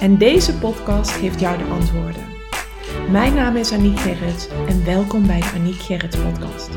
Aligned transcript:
En 0.00 0.18
deze 0.18 0.58
podcast 0.58 1.10
geeft 1.10 1.40
jou 1.40 1.58
de 1.58 1.64
antwoorden. 1.64 2.22
Mijn 3.10 3.34
naam 3.34 3.56
is 3.56 3.72
Aniek 3.72 3.98
Gerrits 3.98 4.48
en 4.48 4.84
welkom 4.84 5.26
bij 5.26 5.40
de 5.40 5.52
Aniek 5.54 5.74
Gerrits 5.74 6.16
podcast. 6.16 6.70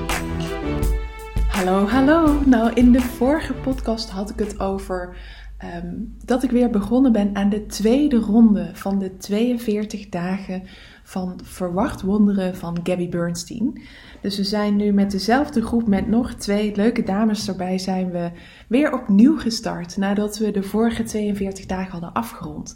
Hallo, 1.47 1.87
hallo. 1.87 2.39
Nou, 2.45 2.73
in 2.73 2.91
de 2.91 3.01
vorige 3.01 3.53
podcast 3.53 4.09
had 4.09 4.29
ik 4.29 4.39
het 4.39 4.59
over 4.59 5.17
ehm, 5.57 5.93
dat 6.25 6.43
ik 6.43 6.51
weer 6.51 6.69
begonnen 6.69 7.11
ben 7.11 7.35
aan 7.35 7.49
de 7.49 7.65
tweede 7.65 8.17
ronde 8.17 8.69
van 8.73 8.99
de 8.99 9.17
42 9.17 10.09
dagen 10.09 10.63
van 11.03 11.39
Verwacht 11.43 12.01
Wonderen 12.01 12.55
van 12.55 12.79
Gabby 12.83 13.09
Bernstein. 13.09 13.81
Dus 14.21 14.37
we 14.37 14.43
zijn 14.43 14.75
nu 14.75 14.91
met 14.91 15.11
dezelfde 15.11 15.61
groep, 15.61 15.87
met 15.87 16.07
nog 16.07 16.33
twee 16.33 16.75
leuke 16.75 17.03
dames 17.03 17.47
erbij, 17.47 17.77
zijn 17.77 18.11
we 18.11 18.31
weer 18.67 18.93
opnieuw 18.93 19.37
gestart 19.39 19.97
nadat 19.97 20.37
we 20.37 20.51
de 20.51 20.63
vorige 20.63 21.03
42 21.03 21.65
dagen 21.65 21.91
hadden 21.91 22.13
afgerond. 22.13 22.75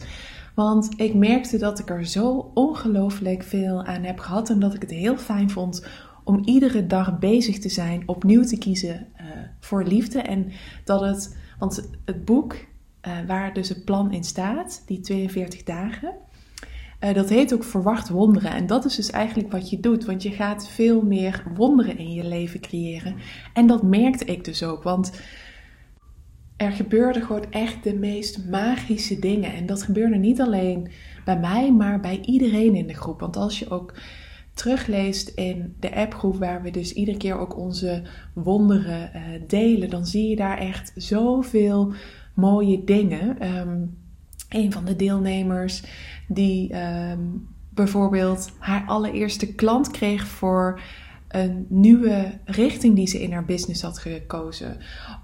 Want 0.55 0.89
ik 0.95 1.13
merkte 1.13 1.57
dat 1.57 1.79
ik 1.79 1.89
er 1.89 2.05
zo 2.05 2.51
ongelooflijk 2.53 3.43
veel 3.43 3.83
aan 3.83 4.03
heb 4.03 4.19
gehad 4.19 4.49
en 4.49 4.59
dat 4.59 4.73
ik 4.73 4.81
het 4.81 4.91
heel 4.91 5.17
fijn 5.17 5.49
vond 5.49 5.85
om 6.23 6.41
iedere 6.45 6.87
dag 6.87 7.19
bezig 7.19 7.59
te 7.59 7.69
zijn, 7.69 8.03
opnieuw 8.05 8.43
te 8.43 8.57
kiezen 8.57 9.07
uh, 9.21 9.27
voor 9.59 9.83
liefde. 9.83 10.21
En 10.21 10.51
dat 10.83 11.01
het, 11.01 11.37
want 11.59 11.89
het 12.05 12.25
boek 12.25 12.53
uh, 12.53 13.11
waar 13.27 13.53
dus 13.53 13.69
het 13.69 13.85
plan 13.85 14.11
in 14.11 14.23
staat, 14.23 14.83
die 14.85 14.99
42 14.99 15.63
dagen, 15.63 16.13
uh, 17.03 17.13
dat 17.13 17.29
heet 17.29 17.53
ook 17.53 17.63
Verwacht 17.63 18.09
Wonderen. 18.09 18.51
En 18.51 18.67
dat 18.67 18.85
is 18.85 18.95
dus 18.95 19.09
eigenlijk 19.09 19.51
wat 19.51 19.69
je 19.69 19.79
doet, 19.79 20.05
want 20.05 20.23
je 20.23 20.31
gaat 20.31 20.69
veel 20.69 21.01
meer 21.01 21.43
wonderen 21.55 21.97
in 21.97 22.13
je 22.13 22.23
leven 22.23 22.59
creëren. 22.59 23.15
En 23.53 23.67
dat 23.67 23.83
merkte 23.83 24.25
ik 24.25 24.43
dus 24.45 24.63
ook, 24.63 24.83
want 24.83 25.11
er 26.61 26.71
gebeurden 26.71 27.23
gewoon 27.23 27.51
echt 27.51 27.83
de 27.83 27.93
meest 27.93 28.49
magische 28.49 29.19
dingen. 29.19 29.53
En 29.53 29.65
dat 29.65 29.83
gebeurde 29.83 30.17
niet 30.17 30.41
alleen 30.41 30.91
bij 31.25 31.39
mij, 31.39 31.71
maar 31.71 31.99
bij 31.99 32.19
iedereen 32.25 32.75
in 32.75 32.87
de 32.87 32.93
groep. 32.93 33.19
Want 33.19 33.35
als 33.37 33.59
je 33.59 33.69
ook 33.69 33.93
terugleest 34.53 35.27
in 35.27 35.75
de 35.79 35.95
appgroep, 35.95 36.35
waar 36.37 36.61
we 36.61 36.71
dus 36.71 36.93
iedere 36.93 37.17
keer 37.17 37.37
ook 37.37 37.57
onze 37.57 38.01
wonderen 38.33 39.11
uh, 39.15 39.21
delen, 39.47 39.89
dan 39.89 40.05
zie 40.05 40.29
je 40.29 40.35
daar 40.35 40.57
echt 40.57 40.91
zoveel 40.95 41.93
mooie 42.33 42.83
dingen. 42.83 43.57
Um, 43.57 43.97
een 44.49 44.71
van 44.71 44.85
de 44.85 44.95
deelnemers 44.95 45.83
die 46.27 46.75
um, 46.75 47.47
bijvoorbeeld 47.69 48.51
haar 48.59 48.83
allereerste 48.85 49.55
klant 49.55 49.91
kreeg 49.91 50.27
voor 50.27 50.79
een 51.31 51.65
nieuwe 51.69 52.39
richting 52.45 52.95
die 52.95 53.07
ze 53.07 53.21
in 53.21 53.31
haar 53.31 53.45
business 53.45 53.81
had 53.81 53.99
gekozen. 53.99 54.77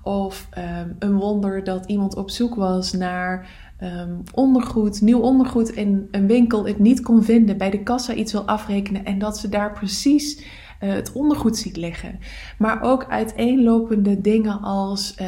Of 0.03 0.49
um, 0.57 0.95
een 0.99 1.17
wonder 1.17 1.63
dat 1.63 1.85
iemand 1.85 2.15
op 2.15 2.29
zoek 2.29 2.55
was 2.55 2.93
naar 2.93 3.49
um, 3.83 4.23
ondergoed, 4.33 5.01
nieuw 5.01 5.19
ondergoed 5.19 5.69
in 5.69 6.07
een 6.11 6.27
winkel, 6.27 6.67
het 6.67 6.79
niet 6.79 7.01
kon 7.01 7.23
vinden, 7.23 7.57
bij 7.57 7.69
de 7.69 7.83
kassa 7.83 8.13
iets 8.13 8.31
wil 8.31 8.47
afrekenen 8.47 9.05
en 9.05 9.19
dat 9.19 9.37
ze 9.37 9.49
daar 9.49 9.73
precies 9.73 10.37
uh, 10.37 10.93
het 10.93 11.11
ondergoed 11.11 11.57
ziet 11.57 11.77
liggen. 11.77 12.19
Maar 12.57 12.81
ook 12.81 13.05
uiteenlopende 13.09 14.21
dingen 14.21 14.61
als 14.61 15.15
uh, 15.21 15.27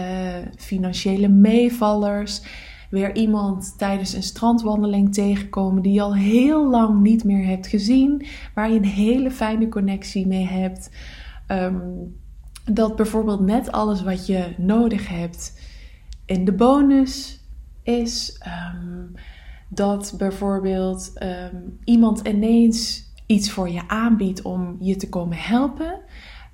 financiële 0.56 1.28
meevallers 1.28 2.42
weer 2.90 3.16
iemand 3.16 3.78
tijdens 3.78 4.14
een 4.14 4.24
strandwandeling 4.24 5.14
tegenkomen 5.14 5.82
die 5.82 5.94
je 5.94 6.02
al 6.02 6.16
heel 6.16 6.70
lang 6.70 7.02
niet 7.02 7.24
meer 7.24 7.46
hebt 7.46 7.68
gezien, 7.68 8.26
waar 8.54 8.72
je 8.72 8.78
een 8.78 8.86
hele 8.86 9.32
fijne 9.32 9.70
connectie 9.70 10.28
mee 10.28 10.46
hebt. 10.46 10.90
Um, 11.48 12.16
dat 12.66 12.96
bijvoorbeeld 12.96 13.40
net 13.40 13.72
alles 13.72 14.04
wat 14.04 14.26
je 14.26 14.54
nodig 14.58 15.08
hebt 15.08 15.62
in 16.26 16.46
de 16.46 16.54
bonus 16.54 17.44
is. 17.84 18.42
Um, 18.76 19.12
dat 19.70 20.14
bijvoorbeeld 20.18 21.12
um, 21.24 21.80
iemand 21.84 22.28
ineens 22.28 23.08
iets 23.26 23.52
voor 23.52 23.70
je 23.70 23.88
aanbiedt 23.88 24.42
om 24.42 24.76
je 24.80 24.96
te 24.96 25.10
komen 25.10 25.38
helpen. 25.38 26.00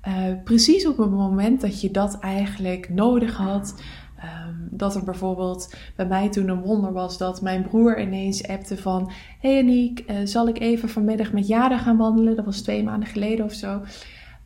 Uh, 0.08 0.14
precies 0.44 0.86
op 0.86 0.96
het 0.96 1.10
moment 1.10 1.60
dat 1.60 1.80
je 1.80 1.90
dat 1.90 2.18
eigenlijk 2.18 2.88
nodig 2.88 3.36
had. 3.36 3.82
Um, 4.24 4.68
dat 4.70 4.94
er 4.94 5.04
bijvoorbeeld 5.04 5.74
bij 5.96 6.06
mij 6.06 6.28
toen 6.28 6.48
een 6.48 6.62
wonder 6.62 6.92
was 6.92 7.18
dat 7.18 7.42
mijn 7.42 7.62
broer 7.62 8.00
ineens 8.00 8.48
appte 8.48 8.76
van... 8.76 9.10
Hey 9.40 9.60
Aniek, 9.60 10.04
uh, 10.10 10.16
zal 10.24 10.48
ik 10.48 10.60
even 10.60 10.88
vanmiddag 10.88 11.32
met 11.32 11.46
Jada 11.46 11.78
gaan 11.78 11.96
wandelen? 11.96 12.36
Dat 12.36 12.44
was 12.44 12.60
twee 12.60 12.82
maanden 12.82 13.08
geleden 13.08 13.44
of 13.44 13.52
zo. 13.52 13.80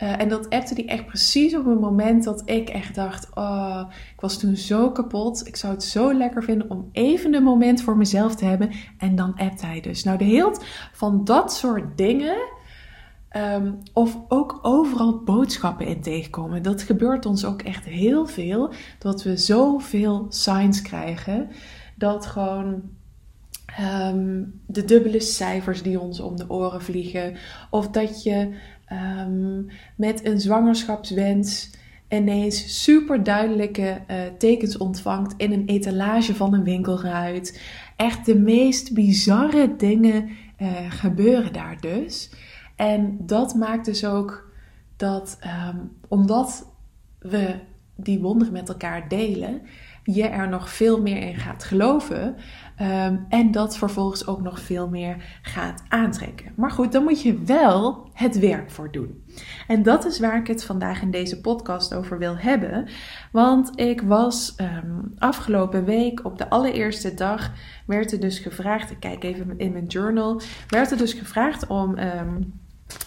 Uh, 0.03 0.21
en 0.21 0.29
dat 0.29 0.49
appte 0.49 0.75
die 0.75 0.87
echt 0.87 1.07
precies 1.07 1.57
op 1.57 1.67
het 1.67 1.81
moment 1.81 2.25
dat 2.25 2.43
ik 2.45 2.69
echt 2.69 2.95
dacht... 2.95 3.29
Oh, 3.35 3.83
ik 4.15 4.21
was 4.21 4.39
toen 4.39 4.57
zo 4.57 4.91
kapot. 4.91 5.47
Ik 5.47 5.57
zou 5.57 5.73
het 5.73 5.83
zo 5.83 6.15
lekker 6.15 6.45
vinden 6.45 6.71
om 6.71 6.89
even 6.93 7.35
een 7.35 7.43
moment 7.43 7.83
voor 7.83 7.97
mezelf 7.97 8.35
te 8.35 8.45
hebben. 8.45 8.71
En 8.99 9.17
dan 9.17 9.35
appt 9.37 9.63
hij 9.63 9.81
dus. 9.81 10.05
Nou, 10.05 10.19
de 10.19 10.25
hield 10.25 10.65
van 10.93 11.25
dat 11.25 11.53
soort 11.53 11.97
dingen 11.97 12.37
Um, 13.37 13.79
of 13.93 14.19
ook 14.29 14.59
overal 14.63 15.23
boodschappen 15.25 15.87
in 15.87 16.01
tegenkomen. 16.01 16.63
Dat 16.63 16.83
gebeurt 16.83 17.27
ons 17.27 17.45
ook 17.45 17.63
echt 17.63 17.85
heel 17.85 18.27
veel. 18.27 18.73
Dat 18.99 19.23
we 19.23 19.37
zoveel 19.37 20.27
signs 20.29 20.83
krijgen. 20.83 21.49
Dat 21.95 22.27
gewoon 22.27 22.83
um, 24.03 24.61
de 24.67 24.85
dubbele 24.85 25.21
cijfers 25.21 25.83
die 25.83 26.01
ons 26.01 26.21
om 26.21 26.37
de 26.37 26.51
oren 26.51 26.83
vliegen. 26.83 27.37
Of 27.71 27.89
dat 27.89 28.23
je 28.23 28.55
um, 29.23 29.67
met 29.97 30.25
een 30.27 30.41
zwangerschapswens 30.41 31.71
ineens 32.09 32.83
super 32.83 33.23
duidelijke 33.23 34.01
uh, 34.11 34.17
tekens 34.39 34.77
ontvangt 34.77 35.35
in 35.37 35.53
een 35.53 35.67
etalage 35.67 36.35
van 36.35 36.55
een 36.55 36.65
winkelruit. 36.65 37.61
Echt 37.97 38.27
de 38.27 38.39
meest 38.39 38.95
bizarre 38.95 39.77
dingen 39.77 40.29
uh, 40.59 40.69
gebeuren 40.89 41.53
daar 41.53 41.77
dus. 41.81 42.31
En 42.81 43.17
dat 43.21 43.55
maakt 43.55 43.85
dus 43.85 44.05
ook 44.05 44.51
dat, 44.97 45.39
um, 45.71 45.93
omdat 46.09 46.73
we 47.19 47.55
die 47.97 48.21
wonderen 48.21 48.53
met 48.53 48.69
elkaar 48.69 49.09
delen, 49.09 49.63
je 50.05 50.27
er 50.27 50.49
nog 50.49 50.71
veel 50.71 51.03
meer 51.03 51.23
in 51.23 51.37
gaat 51.37 51.65
geloven. 51.65 52.37
Um, 52.81 53.27
en 53.29 53.51
dat 53.51 53.77
vervolgens 53.77 54.27
ook 54.27 54.43
nog 54.43 54.61
veel 54.61 54.89
meer 54.89 55.39
gaat 55.43 55.83
aantrekken. 55.89 56.53
Maar 56.57 56.71
goed, 56.71 56.93
dan 56.93 57.03
moet 57.03 57.23
je 57.23 57.43
wel 57.43 58.09
het 58.13 58.39
werk 58.39 58.71
voor 58.71 58.91
doen. 58.91 59.25
En 59.67 59.83
dat 59.83 60.05
is 60.05 60.21
waar 60.21 60.39
ik 60.39 60.47
het 60.47 60.65
vandaag 60.65 61.03
in 61.03 61.11
deze 61.11 61.41
podcast 61.41 61.95
over 61.95 62.19
wil 62.19 62.37
hebben. 62.37 62.89
Want 63.33 63.71
ik 63.75 64.03
was 64.03 64.55
um, 64.57 65.15
afgelopen 65.19 65.85
week 65.85 66.25
op 66.25 66.39
de 66.39 66.51
allereerste 66.51 67.15
dag, 67.15 67.53
werd 67.87 68.13
er 68.13 68.21
dus 68.21 68.39
gevraagd, 68.39 68.91
ik 68.91 69.01
kijk 69.01 69.25
even 69.25 69.59
in 69.59 69.73
mijn 69.73 69.87
journal, 69.87 70.41
werd 70.69 70.91
er 70.91 70.99
dus 70.99 71.13
gevraagd 71.13 71.67
om. 71.67 71.99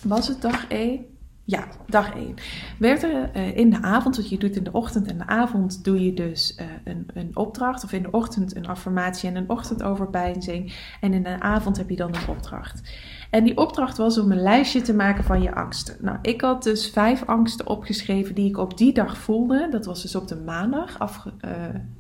Was 0.04 0.28
het 0.28 0.42
dag 0.42 0.68
1? 0.68 1.06
Ja, 1.46 1.68
dag 1.88 2.16
1. 2.16 2.36
Werd 2.80 3.04
er 3.04 3.36
uh, 3.36 3.58
in 3.58 3.70
de 3.70 3.82
avond, 3.82 4.16
wat 4.16 4.30
je 4.30 4.38
doet 4.38 4.56
in 4.56 4.64
de 4.64 4.72
ochtend 4.72 5.08
en 5.08 5.18
de 5.18 5.28
avond, 5.28 5.84
doe 5.84 6.06
je 6.06 6.14
dus 6.14 6.58
uh, 6.60 6.66
een, 6.84 7.08
een 7.14 7.32
opdracht. 7.34 7.84
Of 7.84 7.92
in 7.92 8.04
de 8.04 8.12
ochtend 8.12 8.56
een 8.56 8.68
affirmatie 8.68 9.30
en 9.30 9.36
een 9.36 9.50
ochtendoverpeinzing. 9.50 10.74
En 11.02 11.14
in 11.14 11.24
de 11.24 11.40
avond 11.40 11.78
heb 11.78 11.90
je 11.90 11.96
dan 11.96 12.16
een 12.16 12.28
opdracht. 12.28 12.82
En 13.30 13.44
die 13.44 13.58
opdracht 13.58 13.97
was 13.97 14.18
om 14.18 14.32
een 14.32 14.41
lijstje 14.41 14.82
te 14.82 14.94
maken 14.94 15.24
van 15.24 15.41
je 15.41 15.56
angsten. 15.56 15.97
Nou, 16.02 16.18
ik 16.22 16.41
had 16.41 16.64
dus 16.64 16.90
vijf 16.90 17.24
angsten 17.26 17.68
opgeschreven 17.68 18.36
die 18.36 18.50
ik 18.50 18.58
op 18.58 18.78
die 18.78 18.94
dag 18.94 19.18
voelde. 19.18 19.68
Dat 19.72 19.86
was 19.86 20.02
dus 20.02 20.16
op 20.16 20.28
de 20.28 20.36
maandag. 20.36 20.97
Uh, 21.02 21.52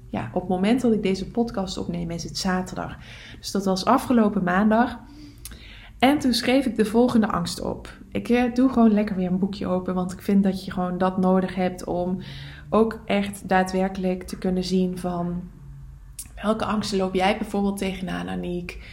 ja, 0.09 0.29
op 0.33 0.41
het 0.41 0.49
moment 0.49 0.81
dat 0.81 0.93
ik 0.93 1.03
deze 1.03 1.31
podcast 1.31 1.77
opneem 1.77 2.11
is 2.11 2.23
het 2.23 2.37
zaterdag. 2.37 2.97
Dus 3.39 3.51
dat 3.51 3.65
was 3.65 3.85
afgelopen 3.85 4.43
maandag. 4.43 4.99
En 6.03 6.19
toen 6.19 6.33
schreef 6.33 6.65
ik 6.65 6.75
de 6.75 6.85
volgende 6.85 7.27
angst 7.27 7.61
op. 7.61 7.97
Ik 8.11 8.29
eh, 8.29 8.53
doe 8.53 8.69
gewoon 8.69 8.93
lekker 8.93 9.15
weer 9.15 9.31
een 9.31 9.39
boekje 9.39 9.67
open, 9.67 9.93
want 9.93 10.11
ik 10.11 10.21
vind 10.21 10.43
dat 10.43 10.65
je 10.65 10.71
gewoon 10.71 10.97
dat 10.97 11.17
nodig 11.17 11.55
hebt 11.55 11.85
om 11.85 12.19
ook 12.69 12.99
echt 13.05 13.49
daadwerkelijk 13.49 14.23
te 14.23 14.37
kunnen 14.37 14.63
zien 14.63 14.97
van 14.97 15.41
welke 16.41 16.65
angsten 16.65 16.97
loop 16.97 17.13
jij 17.13 17.37
bijvoorbeeld 17.37 17.77
tegenaan, 17.77 18.29
Aniek. 18.29 18.83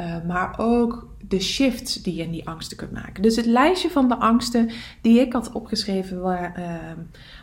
Uh, 0.00 0.24
maar 0.26 0.54
ook 0.58 1.08
de 1.28 1.40
shifts 1.40 1.94
die 1.94 2.14
je 2.14 2.22
in 2.22 2.30
die 2.30 2.48
angsten 2.48 2.76
kunt 2.76 2.92
maken. 2.92 3.22
Dus 3.22 3.36
het 3.36 3.46
lijstje 3.46 3.90
van 3.90 4.08
de 4.08 4.16
angsten 4.16 4.70
die 5.00 5.20
ik 5.20 5.32
had 5.32 5.52
opgeschreven 5.52 6.18
uh, 6.18 6.64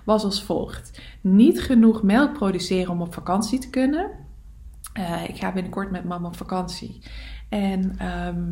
was 0.03 0.23
als 0.23 0.43
volgt: 0.43 1.01
niet 1.21 1.61
genoeg 1.61 2.03
melk 2.03 2.33
produceren 2.33 2.91
om 2.91 3.01
op 3.01 3.13
vakantie 3.13 3.59
te 3.59 3.69
kunnen. 3.69 4.09
Ik 5.27 5.37
ga 5.37 5.51
binnenkort 5.51 5.91
met 5.91 6.03
mama 6.03 6.27
op 6.27 6.35
vakantie. 6.35 7.01
En 7.49 7.95
ehm, 7.97 8.45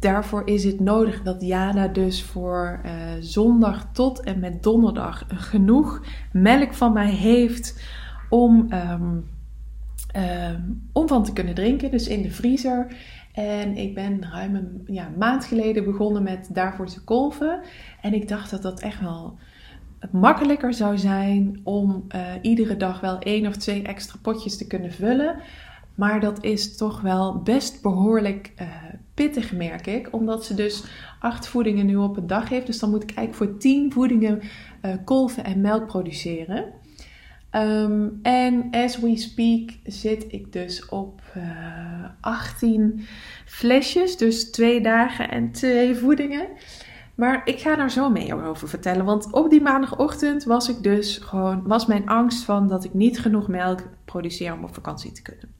daarvoor 0.00 0.42
is 0.44 0.64
het 0.64 0.80
nodig 0.80 1.22
dat 1.22 1.42
Jana 1.42 1.88
dus 1.88 2.22
voor 2.22 2.80
uh, 2.84 2.92
zondag 3.20 3.92
tot 3.92 4.20
en 4.20 4.40
met 4.40 4.62
donderdag 4.62 5.24
genoeg 5.28 6.02
melk 6.32 6.74
van 6.74 6.92
mij 6.92 7.10
heeft 7.10 7.82
om, 8.28 8.66
ehm, 8.70 9.18
ehm, 10.12 10.60
om 10.92 11.08
van 11.08 11.24
te 11.24 11.32
kunnen 11.32 11.54
drinken. 11.54 11.90
Dus 11.90 12.08
in 12.08 12.22
de 12.22 12.30
vriezer. 12.30 12.86
En 13.32 13.76
ik 13.76 13.94
ben 13.94 14.22
ruim 14.32 14.54
een 14.54 14.82
ja, 14.86 15.08
maand 15.18 15.44
geleden 15.44 15.84
begonnen 15.84 16.22
met 16.22 16.48
daarvoor 16.52 16.86
te 16.86 17.04
kolven. 17.04 17.60
En 18.00 18.14
ik 18.14 18.28
dacht 18.28 18.50
dat 18.50 18.62
dat 18.62 18.80
echt 18.80 19.00
wel 19.00 19.38
makkelijker 20.12 20.74
zou 20.74 20.98
zijn 20.98 21.60
om 21.64 22.04
uh, 22.14 22.20
iedere 22.42 22.76
dag 22.76 23.00
wel 23.00 23.18
één 23.18 23.46
of 23.46 23.56
twee 23.56 23.82
extra 23.82 24.18
potjes 24.22 24.56
te 24.56 24.66
kunnen 24.66 24.92
vullen. 24.92 25.36
Maar 25.94 26.20
dat 26.20 26.44
is 26.44 26.76
toch 26.76 27.00
wel 27.00 27.42
best 27.42 27.82
behoorlijk 27.82 28.52
uh, 28.60 28.68
pittig, 29.14 29.52
merk 29.52 29.86
ik. 29.86 30.08
Omdat 30.10 30.44
ze 30.44 30.54
dus 30.54 30.84
acht 31.20 31.48
voedingen 31.48 31.86
nu 31.86 31.96
op 31.96 32.16
een 32.16 32.26
dag 32.26 32.48
heeft. 32.48 32.66
Dus 32.66 32.78
dan 32.78 32.90
moet 32.90 33.02
ik 33.02 33.14
eigenlijk 33.14 33.50
voor 33.50 33.58
tien 33.58 33.92
voedingen 33.92 34.40
uh, 34.82 34.94
kolven 35.04 35.44
en 35.44 35.60
melk 35.60 35.86
produceren. 35.86 36.64
Um, 37.52 38.18
en 38.22 38.68
as 38.70 38.98
we 38.98 39.16
speak 39.16 39.70
zit 39.84 40.32
ik 40.32 40.52
dus 40.52 40.88
op 40.88 41.20
uh, 41.36 42.04
18 42.20 43.06
flesjes. 43.44 44.16
Dus 44.16 44.50
twee 44.50 44.80
dagen 44.80 45.30
en 45.30 45.52
twee 45.52 45.94
voedingen. 45.94 46.46
Maar 47.14 47.42
ik 47.44 47.58
ga 47.58 47.76
daar 47.76 47.90
zo 47.90 48.10
mee 48.10 48.34
over 48.34 48.68
vertellen. 48.68 49.04
Want 49.04 49.32
op 49.32 49.50
die 49.50 49.60
maandagochtend 49.60 50.44
was 50.44 50.68
ik 50.68 50.82
dus 50.82 51.18
gewoon, 51.18 51.62
was 51.66 51.86
mijn 51.86 52.08
angst 52.08 52.44
van 52.44 52.68
dat 52.68 52.84
ik 52.84 52.94
niet 52.94 53.20
genoeg 53.20 53.48
melk 53.48 53.82
produceer 54.04 54.52
om 54.52 54.64
op 54.64 54.74
vakantie 54.74 55.12
te 55.12 55.22
kunnen. 55.22 55.59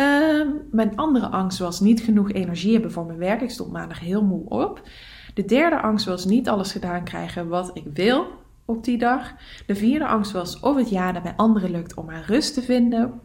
Uh, 0.00 0.46
mijn 0.70 0.96
andere 0.96 1.26
angst 1.26 1.58
was 1.58 1.80
niet 1.80 2.00
genoeg 2.00 2.32
energie 2.32 2.72
hebben 2.72 2.92
voor 2.92 3.06
mijn 3.06 3.18
werk. 3.18 3.40
Ik 3.40 3.50
stond 3.50 3.72
maandag 3.72 4.00
heel 4.00 4.24
moe 4.24 4.48
op. 4.48 4.88
De 5.34 5.44
derde 5.44 5.80
angst 5.80 6.06
was 6.06 6.24
niet 6.24 6.48
alles 6.48 6.72
gedaan 6.72 7.04
krijgen 7.04 7.48
wat 7.48 7.70
ik 7.74 7.84
wil 7.94 8.26
op 8.64 8.84
die 8.84 8.98
dag. 8.98 9.32
De 9.66 9.74
vierde 9.74 10.06
angst 10.06 10.32
was 10.32 10.60
of 10.60 10.76
het 10.76 10.90
ja 10.90 11.20
bij 11.22 11.34
anderen 11.36 11.70
lukt 11.70 11.94
om 11.94 12.08
haar 12.08 12.24
rust 12.26 12.54
te 12.54 12.62
vinden. 12.62 13.20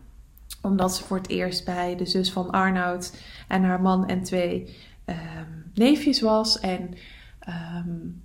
Omdat 0.61 0.95
ze 0.95 1.03
voor 1.03 1.17
het 1.17 1.29
eerst 1.29 1.65
bij 1.65 1.95
de 1.95 2.05
zus 2.05 2.31
van 2.31 2.51
Arnoud 2.51 3.23
en 3.47 3.63
haar 3.63 3.81
man 3.81 4.07
en 4.07 4.23
twee 4.23 4.77
uh, 5.05 5.15
neefjes 5.73 6.21
was. 6.21 6.59
En 6.59 6.89
um, 7.85 8.21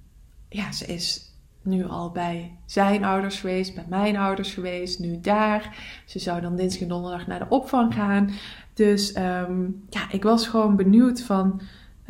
ja, 0.49 0.73
ze 0.73 0.87
is 0.87 1.28
nu 1.63 1.89
al 1.89 2.11
bij 2.11 2.57
zijn 2.67 3.05
ouders 3.05 3.41
geweest, 3.41 3.75
bij 3.75 3.87
mijn 3.89 4.17
ouders 4.17 4.55
geweest, 4.55 4.99
nu 4.99 5.21
daar. 5.21 5.77
Ze 6.07 6.19
zou 6.19 6.41
dan 6.41 6.57
dinsdag 6.57 6.83
en 6.83 6.89
donderdag 6.89 7.27
naar 7.27 7.39
de 7.39 7.49
opvang 7.49 7.95
gaan. 7.95 8.31
Dus 8.75 9.17
um, 9.17 9.85
ja, 9.91 10.11
ik 10.11 10.23
was 10.23 10.47
gewoon 10.47 10.77
benieuwd 10.77 11.23
van. 11.23 11.61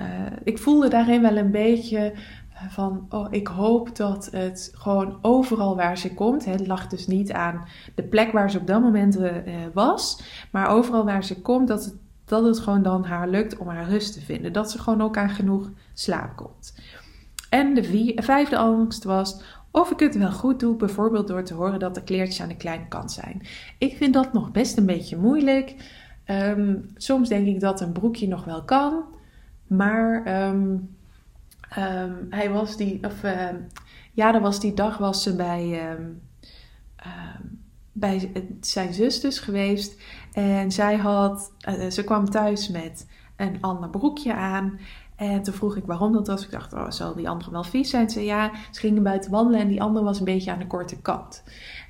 Uh, 0.01 0.07
ik 0.45 0.59
voelde 0.59 0.89
daarin 0.89 1.23
wel 1.23 1.37
een 1.37 1.51
beetje 1.51 2.13
eh, 2.59 2.69
van, 2.69 3.07
oh, 3.09 3.27
ik 3.31 3.47
hoop 3.47 3.97
dat 3.97 4.29
het 4.33 4.71
gewoon 4.75 5.19
overal 5.23 5.77
waar 5.77 5.99
ze 5.99 6.15
komt, 6.15 6.45
het 6.45 6.67
lag 6.67 6.87
dus 6.87 7.07
niet 7.07 7.33
aan 7.33 7.65
de 7.95 8.03
plek 8.03 8.33
waar 8.33 8.51
ze 8.51 8.59
op 8.59 8.67
dat 8.67 8.83
moment 8.83 9.19
uh, 9.19 9.33
was, 9.73 10.23
maar 10.51 10.69
overal 10.69 11.05
waar 11.05 11.25
ze 11.25 11.41
komt, 11.41 11.69
dat 11.69 11.85
het, 11.85 11.95
dat 12.25 12.45
het 12.45 12.59
gewoon 12.59 12.83
dan 12.83 13.05
haar 13.05 13.29
lukt 13.29 13.57
om 13.57 13.69
haar 13.69 13.89
rust 13.89 14.13
te 14.13 14.21
vinden. 14.21 14.53
Dat 14.53 14.71
ze 14.71 14.79
gewoon 14.79 15.03
ook 15.03 15.17
aan 15.17 15.31
genoeg 15.31 15.71
slaap 15.95 16.37
komt. 16.37 16.75
En 17.49 17.75
de 17.75 18.13
vijfde 18.17 18.57
angst 18.57 19.05
was 19.05 19.43
of 19.71 19.91
ik 19.91 19.99
het 19.99 20.17
wel 20.17 20.33
goed 20.33 20.61
doe, 20.61 20.77
bijvoorbeeld 20.77 21.29
door 21.29 21.43
te 21.43 21.55
horen 21.55 21.79
dat 21.79 21.95
de 21.95 22.03
kleertjes 22.03 22.41
aan 22.41 22.49
de 22.49 22.57
kleine 22.57 22.89
kant 22.89 23.13
zijn. 23.13 23.43
Ik 23.79 23.97
vind 23.97 24.15
dat 24.15 24.33
nog 24.33 24.51
best 24.51 24.77
een 24.77 24.87
beetje 24.87 25.17
moeilijk. 25.17 25.75
Um, 26.27 26.91
soms 26.97 27.29
denk 27.29 27.47
ik 27.47 27.61
dat 27.61 27.81
een 27.81 27.93
broekje 27.93 28.29
nog 28.29 28.45
wel 28.45 28.65
kan, 28.65 29.05
maar 29.67 30.43
um, 30.49 30.97
um, 31.79 32.27
hij 32.31 32.51
was 32.51 32.77
die, 32.77 33.05
of 33.05 33.23
ja, 34.13 34.33
dat 34.33 34.43
was 34.43 34.61
die 34.61 34.75
dag 34.75 34.99
was 34.99 35.23
ze 35.23 35.37
bij, 35.37 35.81
bij 37.93 38.33
zijn 38.61 38.95
zus 38.95 39.21
dus 39.21 39.39
geweest 39.39 40.01
en 40.33 40.73
zij 40.73 40.97
had, 40.97 41.53
uh, 41.69 41.91
ze 41.91 42.05
kwam 42.05 42.31
thuis 42.31 42.69
met 42.69 43.07
een 43.37 43.59
ander 43.61 43.91
broekje 43.91 44.35
aan. 44.35 44.79
En 45.19 45.43
toen 45.43 45.55
vroeg 45.55 45.77
ik 45.77 45.85
waarom 45.85 46.13
dat 46.13 46.27
was. 46.27 46.45
Ik 46.45 46.51
dacht, 46.51 46.73
oh, 46.73 46.91
zal 46.91 47.15
die 47.15 47.29
andere 47.29 47.51
wel 47.51 47.65
vies 47.65 47.91
zijn? 47.91 48.11
Ze 48.11 48.25
ja, 48.25 48.51
ze 48.71 48.81
gingen 48.81 49.03
buiten 49.03 49.31
wandelen 49.31 49.61
en 49.61 49.69
die 49.69 49.83
andere 49.83 50.05
was 50.05 50.19
een 50.19 50.25
beetje 50.25 50.51
aan 50.51 50.59
de 50.59 50.67
korte 50.67 51.01
kant. 51.01 51.43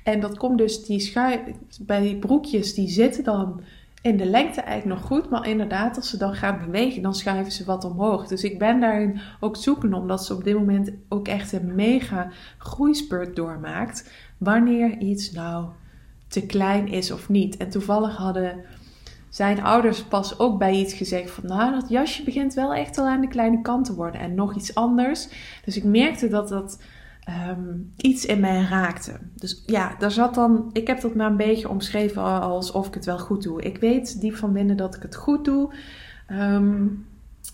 En 0.03 0.19
dat 0.19 0.37
komt 0.37 0.57
dus, 0.57 0.85
die 0.85 0.99
schuif, 0.99 1.39
bij 1.81 2.01
die 2.01 2.15
broekjes, 2.15 2.73
die 2.73 2.87
zitten 2.87 3.23
dan 3.23 3.61
in 4.01 4.17
de 4.17 4.25
lengte 4.25 4.61
eigenlijk 4.61 4.99
nog 4.99 5.09
goed. 5.09 5.29
Maar 5.29 5.47
inderdaad, 5.47 5.95
als 5.95 6.09
ze 6.09 6.17
dan 6.17 6.35
gaan 6.35 6.59
bewegen, 6.65 7.01
dan 7.01 7.15
schuiven 7.15 7.51
ze 7.51 7.65
wat 7.65 7.83
omhoog. 7.83 8.27
Dus 8.27 8.43
ik 8.43 8.59
ben 8.59 8.79
daarin 8.79 9.19
ook 9.39 9.55
zoeken 9.55 9.93
omdat 9.93 10.25
ze 10.25 10.33
op 10.33 10.43
dit 10.43 10.55
moment 10.55 10.91
ook 11.09 11.27
echt 11.27 11.51
een 11.51 11.75
mega 11.75 12.29
groeispurt 12.57 13.35
doormaakt. 13.35 14.11
Wanneer 14.37 14.97
iets 14.97 15.31
nou 15.31 15.65
te 16.27 16.45
klein 16.45 16.87
is 16.87 17.11
of 17.11 17.29
niet. 17.29 17.57
En 17.57 17.69
toevallig 17.69 18.15
hadden 18.15 18.65
zijn 19.29 19.63
ouders 19.63 20.03
pas 20.03 20.39
ook 20.39 20.59
bij 20.59 20.73
iets 20.73 20.93
gezegd 20.93 21.31
van, 21.31 21.45
nou, 21.45 21.71
dat 21.71 21.89
jasje 21.89 22.23
begint 22.23 22.53
wel 22.53 22.73
echt 22.73 22.97
al 22.97 23.07
aan 23.07 23.21
de 23.21 23.27
kleine 23.27 23.61
kant 23.61 23.85
te 23.85 23.95
worden 23.95 24.21
en 24.21 24.35
nog 24.35 24.55
iets 24.55 24.75
anders. 24.75 25.27
Dus 25.65 25.77
ik 25.77 25.83
merkte 25.83 26.27
dat 26.27 26.49
dat 26.49 26.79
um, 27.49 27.93
iets 27.97 28.25
in 28.25 28.39
mij 28.39 28.61
raakte. 28.61 29.19
Dus 29.35 29.63
ja, 29.65 29.95
daar 29.99 30.11
zat 30.11 30.35
dan, 30.35 30.69
ik 30.73 30.87
heb 30.87 31.01
dat 31.01 31.15
maar 31.15 31.29
een 31.29 31.37
beetje 31.37 31.69
omschreven 31.69 32.41
alsof 32.41 32.87
ik 32.87 32.93
het 32.93 33.05
wel 33.05 33.19
goed 33.19 33.43
doe. 33.43 33.61
Ik 33.61 33.77
weet 33.77 34.21
diep 34.21 34.35
van 34.35 34.53
binnen 34.53 34.77
dat 34.77 34.95
ik 34.95 35.01
het 35.01 35.15
goed 35.15 35.45
doe. 35.45 35.73
Um, 36.31 37.05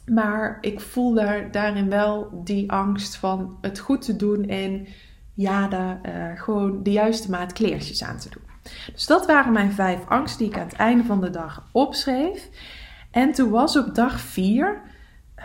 maar 0.06 0.58
ik 0.62 0.80
voel 0.80 1.14
daar, 1.14 1.52
daarin 1.52 1.90
wel 1.90 2.42
die 2.44 2.72
angst 2.72 3.16
van 3.16 3.58
het 3.62 3.80
goed 3.80 4.02
te 4.02 4.16
doen 4.16 4.46
en 4.48 4.88
ja, 5.34 5.68
daar, 5.68 6.00
uh, 6.06 6.42
gewoon 6.42 6.84
de 6.84 6.92
juiste 6.92 7.30
maat 7.30 7.54
kleertjes 7.54 8.04
aan 8.04 8.18
te 8.18 8.30
doen. 8.30 8.55
Dus 8.94 9.06
dat 9.06 9.26
waren 9.26 9.52
mijn 9.52 9.72
vijf 9.72 10.08
angsten 10.08 10.40
die 10.40 10.54
ik 10.54 10.60
aan 10.60 10.68
het 10.68 10.76
einde 10.76 11.04
van 11.04 11.22
de 11.22 11.30
dag 11.30 11.70
opschreef. 11.72 12.50
En 13.12 13.32
toen 13.32 13.50
was 13.50 13.78
op 13.78 13.96
dag 13.96 14.20
vier, 14.20 14.82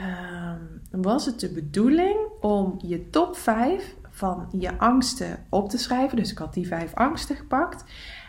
uh, 0.01 0.53
was 0.91 1.27
het 1.27 1.41
de 1.41 1.53
bedoeling 1.53 2.17
om 2.41 2.79
je 2.83 3.11
top 3.11 3.37
5 3.37 3.95
van 4.11 4.49
je 4.53 4.79
angsten 4.79 5.47
op 5.49 5.69
te 5.69 5.79
schrijven. 5.79 6.17
Dus 6.17 6.31
ik 6.31 6.39
had 6.39 6.55
die 6.55 6.67
vijf 6.67 6.95
angsten 6.95 7.37
gepakt. 7.37 7.85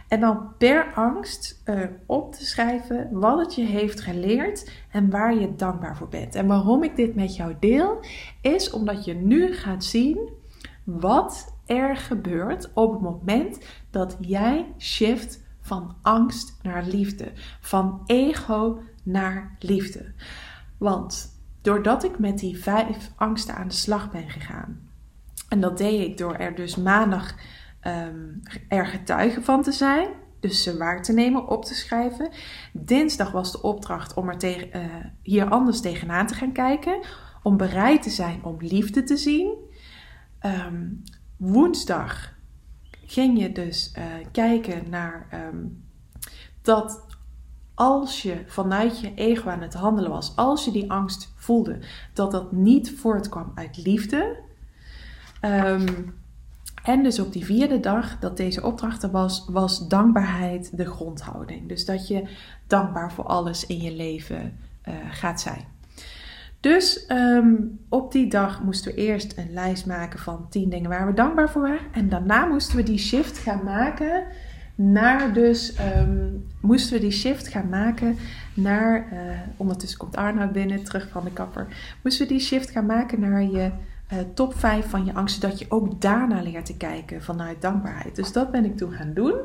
En 0.08 0.20
dan 0.20 0.54
per 0.58 0.94
angst 0.94 1.62
uh, 1.66 1.84
op 2.06 2.34
te 2.34 2.46
schrijven 2.46 3.08
wat 3.12 3.40
het 3.40 3.56
je 3.56 3.64
heeft 3.64 4.02
geleerd 4.02 4.72
en 4.92 5.10
waar 5.10 5.36
je 5.36 5.56
dankbaar 5.56 5.98
voor 5.98 6.08
bent. 6.08 6.36
En 6.36 6.48
waarom 6.48 6.84
ik 6.84 6.96
dit 6.96 7.16
met 7.16 7.36
jou 7.36 7.56
deel, 7.60 8.00
is 8.42 8.70
omdat 8.72 9.06
je 9.06 9.14
nu 9.14 9.54
gaat 9.54 9.84
zien 9.84 10.30
wat 10.84 11.51
er 11.72 11.98
gebeurt 11.98 12.72
op 12.74 12.92
het 12.92 13.02
moment 13.02 13.66
dat 13.90 14.18
jij 14.20 14.66
shift 14.78 15.44
van 15.62 15.96
angst 16.02 16.60
naar 16.62 16.86
liefde, 16.86 17.32
van 17.60 18.02
ego 18.06 18.82
naar 19.04 19.56
liefde. 19.60 20.14
Want 20.78 21.40
doordat 21.62 22.04
ik 22.04 22.20
met 22.20 22.40
die 22.40 22.58
vijf 22.58 23.12
angsten 23.16 23.56
aan 23.56 23.68
de 23.68 23.74
slag 23.74 24.12
ben 24.12 24.30
gegaan, 24.30 24.90
en 25.50 25.62
dat 25.62 25.78
deed 25.78 26.08
ik 26.08 26.18
door 26.18 26.36
er 26.36 26.56
dus 26.56 26.76
maandag 26.76 27.36
um, 27.88 28.42
er 28.68 28.86
getuige 28.86 29.42
van 29.42 29.62
te 29.62 29.72
zijn, 29.72 30.10
dus 30.40 30.64
ze 30.64 30.78
waar 30.78 31.04
te 31.04 31.14
nemen, 31.14 31.48
op 31.48 31.66
te 31.66 31.74
schrijven. 31.74 32.30
Dinsdag 32.74 33.32
was 33.32 33.52
de 33.52 33.62
opdracht 33.62 34.14
om 34.14 34.30
er 34.30 34.38
tegen, 34.38 34.70
uh, 34.76 34.86
hier 35.22 35.50
anders 35.50 35.82
tegenaan 35.82 36.28
te 36.28 36.34
gaan 36.34 36.52
kijken, 36.52 37.00
om 37.44 37.58
bereid 37.58 38.02
te 38.02 38.10
zijn 38.10 38.44
om 38.44 38.56
liefde 38.60 39.04
te 39.04 39.18
zien. 39.18 39.54
Um, 40.46 41.04
woensdag 41.42 42.34
ging 43.06 43.40
je 43.40 43.52
dus 43.52 43.94
uh, 43.98 44.04
kijken 44.32 44.90
naar 44.90 45.28
um, 45.54 45.84
dat 46.62 47.06
als 47.74 48.22
je 48.22 48.44
vanuit 48.48 49.00
je 49.00 49.14
ego 49.14 49.50
aan 49.50 49.62
het 49.62 49.74
handelen 49.74 50.12
was, 50.12 50.36
als 50.36 50.66
je 50.66 50.72
die 50.72 50.92
angst 50.92 51.34
voelde, 51.36 51.80
dat 52.14 52.32
dat 52.32 52.52
niet 52.52 52.92
voortkwam 52.92 53.52
uit 53.56 53.78
liefde. 53.78 54.40
Um, 55.42 56.20
en 56.84 57.04
dus 57.04 57.20
op 57.20 57.34
die 57.34 57.46
vierde 57.46 57.80
dag 57.80 58.20
dat 58.20 58.38
deze 58.38 58.64
opdracht 58.64 59.04
er 59.04 59.12
was, 59.12 59.46
was 59.50 59.88
dankbaarheid 59.88 60.78
de 60.78 60.86
grondhouding. 60.86 61.70
Dus 61.70 61.86
dat 61.86 62.08
je 62.08 62.30
dankbaar 62.68 63.14
voor 63.14 63.26
alles 63.26 63.66
in 63.66 63.82
je 63.82 63.96
leven 63.96 64.58
uh, 64.86 64.96
gaat 65.10 65.42
zijn. 65.42 65.71
Dus 66.62 67.06
um, 67.10 67.80
op 67.90 68.12
die 68.12 68.28
dag 68.28 68.64
moesten 68.64 68.92
we 68.92 68.98
eerst 68.98 69.38
een 69.38 69.54
lijst 69.54 69.86
maken 69.86 70.20
van 70.20 70.50
10 70.50 70.70
dingen 70.70 70.90
waar 70.90 71.08
we 71.08 71.14
dankbaar 71.14 71.50
voor 71.50 71.62
waren. 71.62 71.94
En 71.94 72.10
daarna 72.10 72.46
moesten 72.46 72.76
we 72.76 72.84
die 72.84 72.98
shift 72.98 73.38
gaan 73.38 73.64
maken 73.64 74.24
naar 74.76 75.34
dus, 75.34 75.76
um, 75.98 76.48
moesten 76.60 76.94
we 76.94 77.00
die 77.00 77.12
shift 77.12 77.48
gaan 77.48 77.70
maken 77.70 78.18
naar, 78.54 79.08
uh, 79.14 79.20
ondertussen 79.58 80.00
komt 80.00 80.16
Arnoud 80.16 80.52
binnen, 80.52 80.84
terug 80.84 81.08
van 81.10 81.24
de 81.24 81.32
kapper. 81.32 81.68
Moesten 82.04 82.28
we 82.28 82.34
die 82.34 82.42
shift 82.42 82.70
gaan 82.70 82.86
maken 82.86 83.20
naar 83.20 83.44
je 83.44 83.72
uh, 84.14 84.20
top 84.34 84.60
5 84.60 84.90
van 84.90 85.06
je 85.06 85.14
angsten, 85.14 85.50
dat 85.50 85.60
je 85.60 85.66
ook 85.70 86.02
daarna 86.02 86.42
leert 86.42 86.66
te 86.66 86.78
kijken 86.78 87.24
vanuit 87.24 87.62
dankbaarheid. 87.62 88.16
Dus 88.16 88.32
dat 88.32 88.52
ben 88.52 88.66
ik 88.66 88.78
toen 88.78 88.92
gaan 88.92 89.14
doen. 89.14 89.36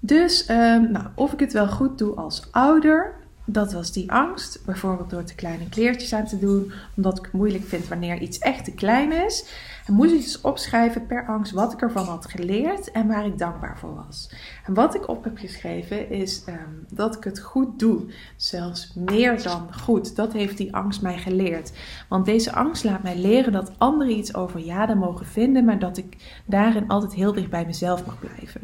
Dus 0.00 0.48
um, 0.50 0.90
nou, 0.90 1.06
of 1.14 1.32
ik 1.32 1.40
het 1.40 1.52
wel 1.52 1.68
goed 1.68 1.98
doe 1.98 2.14
als 2.14 2.48
ouder, 2.50 3.14
dat 3.44 3.72
was 3.72 3.92
die 3.92 4.12
angst. 4.12 4.64
Bijvoorbeeld 4.64 5.10
door 5.10 5.24
te 5.24 5.34
kleine 5.34 5.68
kleertjes 5.68 6.14
aan 6.14 6.26
te 6.26 6.38
doen, 6.38 6.72
omdat 6.96 7.18
ik 7.18 7.24
het 7.24 7.32
moeilijk 7.32 7.64
vind 7.64 7.88
wanneer 7.88 8.20
iets 8.20 8.38
echt 8.38 8.64
te 8.64 8.72
klein 8.72 9.12
is. 9.12 9.44
En 9.86 9.94
moest 9.94 10.12
ik 10.12 10.20
dus 10.20 10.40
opschrijven 10.40 11.06
per 11.06 11.26
angst 11.26 11.52
wat 11.52 11.72
ik 11.72 11.80
ervan 11.80 12.06
had 12.06 12.26
geleerd 12.26 12.90
en 12.90 13.08
waar 13.08 13.26
ik 13.26 13.38
dankbaar 13.38 13.78
voor 13.78 13.94
was. 14.06 14.30
En 14.66 14.74
wat 14.74 14.94
ik 14.94 15.08
op 15.08 15.24
heb 15.24 15.38
geschreven 15.38 16.10
is 16.10 16.44
ehm, 16.44 16.58
dat 16.88 17.16
ik 17.16 17.24
het 17.24 17.40
goed 17.40 17.78
doe. 17.78 18.12
Zelfs 18.36 18.92
meer 18.94 19.42
dan 19.42 19.74
goed. 19.74 20.16
Dat 20.16 20.32
heeft 20.32 20.56
die 20.56 20.74
angst 20.74 21.02
mij 21.02 21.18
geleerd. 21.18 21.72
Want 22.08 22.26
deze 22.26 22.52
angst 22.54 22.84
laat 22.84 23.02
mij 23.02 23.16
leren 23.16 23.52
dat 23.52 23.72
anderen 23.78 24.16
iets 24.16 24.34
over 24.34 24.60
ja 24.60 24.94
mogen 24.94 25.26
vinden, 25.26 25.64
maar 25.64 25.78
dat 25.78 25.96
ik 25.96 26.40
daarin 26.44 26.88
altijd 26.88 27.12
heel 27.12 27.32
dicht 27.32 27.50
bij 27.50 27.66
mezelf 27.66 28.06
mag 28.06 28.18
blijven. 28.18 28.60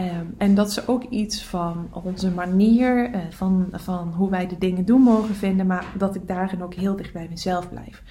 Ehm, 0.00 0.26
en 0.38 0.54
dat 0.54 0.72
ze 0.72 0.82
ook 0.86 1.04
iets 1.04 1.44
van 1.44 1.88
onze 2.04 2.30
manier, 2.30 3.10
uh, 3.14 3.20
van, 3.30 3.68
van 3.72 4.12
hoe 4.16 4.30
wij 4.30 4.46
de 4.46 4.58
dingen 4.58 4.84
doen 4.84 5.00
mogen 5.00 5.34
vinden, 5.34 5.66
maar 5.66 5.84
dat 5.98 6.14
ik 6.14 6.26
daarin 6.26 6.62
ook 6.62 6.74
heel 6.74 6.96
dicht 6.96 7.12
bij 7.12 7.26
mezelf 7.30 7.68
blijf. 7.68 8.02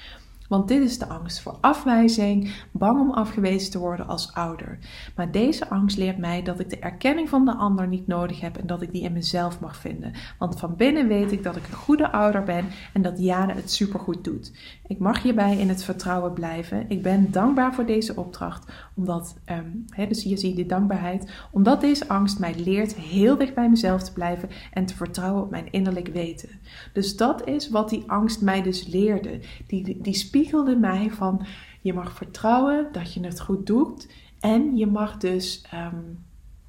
Want 0.50 0.68
dit 0.68 0.82
is 0.82 0.98
de 0.98 1.08
angst 1.08 1.42
voor 1.42 1.58
afwijzing, 1.62 2.54
bang 2.72 3.00
om 3.00 3.12
afgewezen 3.12 3.72
te 3.72 3.80
worden 3.80 4.08
als 4.08 4.34
ouder. 4.34 4.78
Maar 5.16 5.32
deze 5.32 5.70
angst 5.70 5.98
leert 5.98 6.18
mij 6.18 6.44
dat 6.44 6.60
ik 6.60 6.70
de 6.70 6.80
erkenning 6.80 7.30
van 7.30 7.46
de 7.46 7.56
ander 7.56 7.88
niet 7.88 8.08
nodig 8.08 8.40
heb 8.40 8.58
en 8.58 8.68
dat 8.68 8.82
ik 8.82 8.92
die 8.92 9.04
in 9.04 9.14
mezelf 9.14 9.60
mag 9.60 9.76
vinden. 9.76 10.14
Want 10.40 10.60
van 10.60 10.76
binnen 10.76 11.08
weet 11.08 11.32
ik 11.32 11.44
dat 11.44 11.56
ik 11.56 11.68
een 11.68 11.74
goede 11.74 12.12
ouder 12.12 12.44
ben 12.44 12.66
en 12.94 13.02
dat 13.02 13.20
Jana 13.20 13.54
het 13.54 13.72
supergoed 13.72 14.24
doet. 14.24 14.52
Ik 14.88 15.00
mag 15.00 15.22
hierbij 15.22 15.58
in 15.58 15.70
het 15.70 15.84
vertrouwen 15.84 16.34
blijven. 16.34 16.90
Ik 16.90 17.02
ben 17.02 17.32
dankbaar 17.32 17.74
voor 17.74 17.86
deze 17.86 18.16
opdracht, 18.16 18.72
omdat, 18.96 19.36
um, 19.46 19.86
dus 20.08 20.24
hier 20.24 20.38
zie 20.38 20.50
je 20.50 20.56
de 20.56 20.66
dankbaarheid, 20.66 21.32
omdat 21.52 21.82
deze 21.82 22.08
angst 22.08 22.40
mij 22.40 22.56
leert 22.56 22.96
heel 22.96 23.38
dicht 23.38 23.54
bij 23.54 23.70
mezelf 23.70 24.04
te 24.04 24.14
blijven 24.14 24.50
en 24.74 24.86
te 24.86 24.96
vertrouwen 24.96 25.44
op 25.44 25.50
mijn 25.50 25.72
innerlijk 25.72 26.08
weten. 26.08 26.50
Dus 26.94 27.18
dat 27.18 27.48
is 27.48 27.70
wat 27.70 27.90
die 27.90 28.04
angst 28.08 28.42
mij 28.42 28.62
dus 28.62 28.88
leerde. 28.88 29.40
Die, 29.68 30.02
die 30.02 30.16
spiegelde 30.40 30.76
mij 30.76 31.12
van 31.12 31.46
je 31.82 31.94
mag 31.94 32.14
vertrouwen 32.14 32.88
dat 32.92 33.14
je 33.14 33.26
het 33.26 33.42
goed 33.42 33.66
doet 33.66 34.08
en 34.40 34.78
je 34.78 34.88
mag 34.88 35.18
dus 35.18 35.66
ehm, 35.72 36.04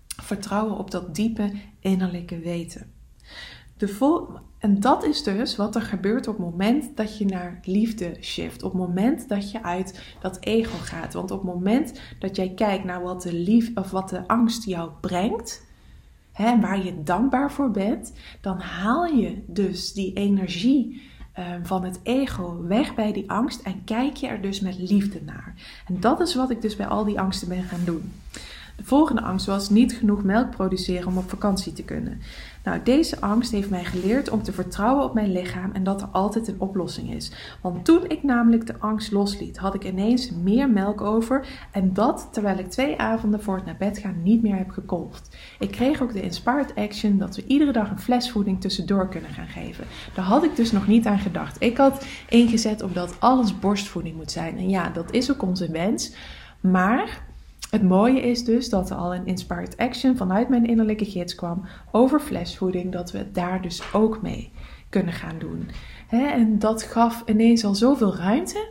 vertrouwen 0.06 0.78
op 0.78 0.90
dat 0.90 1.14
diepe 1.14 1.52
innerlijke 1.80 2.38
weten. 2.38 2.92
De 3.76 3.88
vol 3.88 4.28
en 4.58 4.80
dat 4.80 5.04
is 5.04 5.22
dus 5.22 5.56
wat 5.56 5.74
er 5.74 5.82
gebeurt 5.82 6.28
op 6.28 6.36
het 6.36 6.46
moment 6.46 6.96
dat 6.96 7.18
je 7.18 7.24
naar 7.24 7.60
liefde 7.62 8.16
shift. 8.20 8.62
Op 8.62 8.72
het 8.72 8.80
moment 8.80 9.28
dat 9.28 9.50
je 9.50 9.62
uit 9.62 10.16
dat 10.20 10.38
ego 10.40 10.76
gaat. 10.76 11.14
Want 11.14 11.30
op 11.30 11.42
het 11.42 11.54
moment 11.54 12.00
dat 12.18 12.36
jij 12.36 12.50
kijkt 12.54 12.84
naar 12.84 13.02
wat 13.02 13.22
de, 13.22 13.32
lief, 13.32 13.70
of 13.74 13.90
wat 13.90 14.08
de 14.08 14.28
angst 14.28 14.64
jou 14.64 14.90
brengt, 15.00 15.66
hè, 16.32 16.60
waar 16.60 16.84
je 16.84 17.02
dankbaar 17.02 17.52
voor 17.52 17.70
bent, 17.70 18.12
dan 18.40 18.58
haal 18.58 19.04
je 19.04 19.42
dus 19.46 19.92
die 19.92 20.12
energie 20.12 21.08
van 21.62 21.84
het 21.84 22.00
ego 22.02 22.62
weg 22.62 22.94
bij 22.94 23.12
die 23.12 23.30
angst 23.30 23.60
en 23.60 23.84
kijk 23.84 24.16
je 24.16 24.26
er 24.26 24.42
dus 24.42 24.60
met 24.60 24.78
liefde 24.78 25.20
naar. 25.24 25.54
En 25.86 26.00
dat 26.00 26.20
is 26.20 26.34
wat 26.34 26.50
ik 26.50 26.62
dus 26.62 26.76
bij 26.76 26.86
al 26.86 27.04
die 27.04 27.20
angsten 27.20 27.48
ben 27.48 27.62
gaan 27.62 27.84
doen. 27.84 28.12
De 28.80 28.86
volgende 28.86 29.22
angst 29.22 29.46
was 29.46 29.70
niet 29.70 29.92
genoeg 29.92 30.22
melk 30.22 30.50
produceren 30.50 31.06
om 31.06 31.16
op 31.16 31.30
vakantie 31.30 31.72
te 31.72 31.82
kunnen. 31.82 32.20
Nou, 32.64 32.80
deze 32.84 33.20
angst 33.20 33.52
heeft 33.52 33.70
mij 33.70 33.84
geleerd 33.84 34.30
om 34.30 34.42
te 34.42 34.52
vertrouwen 34.52 35.04
op 35.04 35.14
mijn 35.14 35.32
lichaam 35.32 35.72
en 35.72 35.84
dat 35.84 36.02
er 36.02 36.08
altijd 36.12 36.48
een 36.48 36.60
oplossing 36.60 37.14
is. 37.14 37.32
Want 37.60 37.84
toen 37.84 38.08
ik 38.08 38.22
namelijk 38.22 38.66
de 38.66 38.74
angst 38.78 39.12
losliet, 39.12 39.58
had 39.58 39.74
ik 39.74 39.84
ineens 39.84 40.30
meer 40.30 40.70
melk 40.70 41.00
over 41.00 41.46
en 41.70 41.92
dat 41.92 42.28
terwijl 42.32 42.58
ik 42.58 42.70
twee 42.70 42.98
avonden 42.98 43.42
voor 43.42 43.56
het 43.56 43.64
naar 43.64 43.76
bed 43.78 43.98
gaan 43.98 44.22
niet 44.22 44.42
meer 44.42 44.56
heb 44.56 44.70
gekolfd. 44.70 45.36
Ik 45.58 45.70
kreeg 45.70 46.02
ook 46.02 46.12
de 46.12 46.22
Inspired 46.22 46.74
Action 46.74 47.18
dat 47.18 47.36
we 47.36 47.44
iedere 47.46 47.72
dag 47.72 47.90
een 47.90 48.00
fles 48.00 48.30
voeding 48.30 48.60
tussendoor 48.60 49.08
kunnen 49.08 49.30
gaan 49.30 49.48
geven. 49.48 49.84
Daar 50.14 50.24
had 50.24 50.44
ik 50.44 50.56
dus 50.56 50.72
nog 50.72 50.86
niet 50.86 51.06
aan 51.06 51.18
gedacht. 51.18 51.56
Ik 51.62 51.76
had 51.76 52.06
ingezet 52.28 52.82
op 52.82 52.94
dat 52.94 53.16
alles 53.18 53.58
borstvoeding 53.58 54.16
moet 54.16 54.30
zijn. 54.30 54.58
En 54.58 54.68
ja, 54.68 54.88
dat 54.88 55.12
is 55.12 55.30
ook 55.30 55.42
onze 55.42 55.70
wens. 55.70 56.14
Maar 56.60 57.28
het 57.70 57.82
mooie 57.82 58.20
is 58.20 58.44
dus 58.44 58.68
dat 58.68 58.90
er 58.90 58.96
al 58.96 59.14
een 59.14 59.26
inspired 59.26 59.76
action 59.76 60.16
vanuit 60.16 60.48
mijn 60.48 60.66
innerlijke 60.66 61.04
gids 61.04 61.34
kwam 61.34 61.66
over 61.92 62.20
flesvoeding, 62.20 62.92
dat 62.92 63.12
we 63.12 63.30
daar 63.30 63.62
dus 63.62 63.82
ook 63.92 64.22
mee 64.22 64.52
kunnen 64.88 65.14
gaan 65.14 65.38
doen. 65.38 65.70
en 66.08 66.58
dat 66.58 66.82
gaf 66.82 67.22
ineens 67.26 67.64
al 67.64 67.74
zoveel 67.74 68.16
ruimte. 68.16 68.68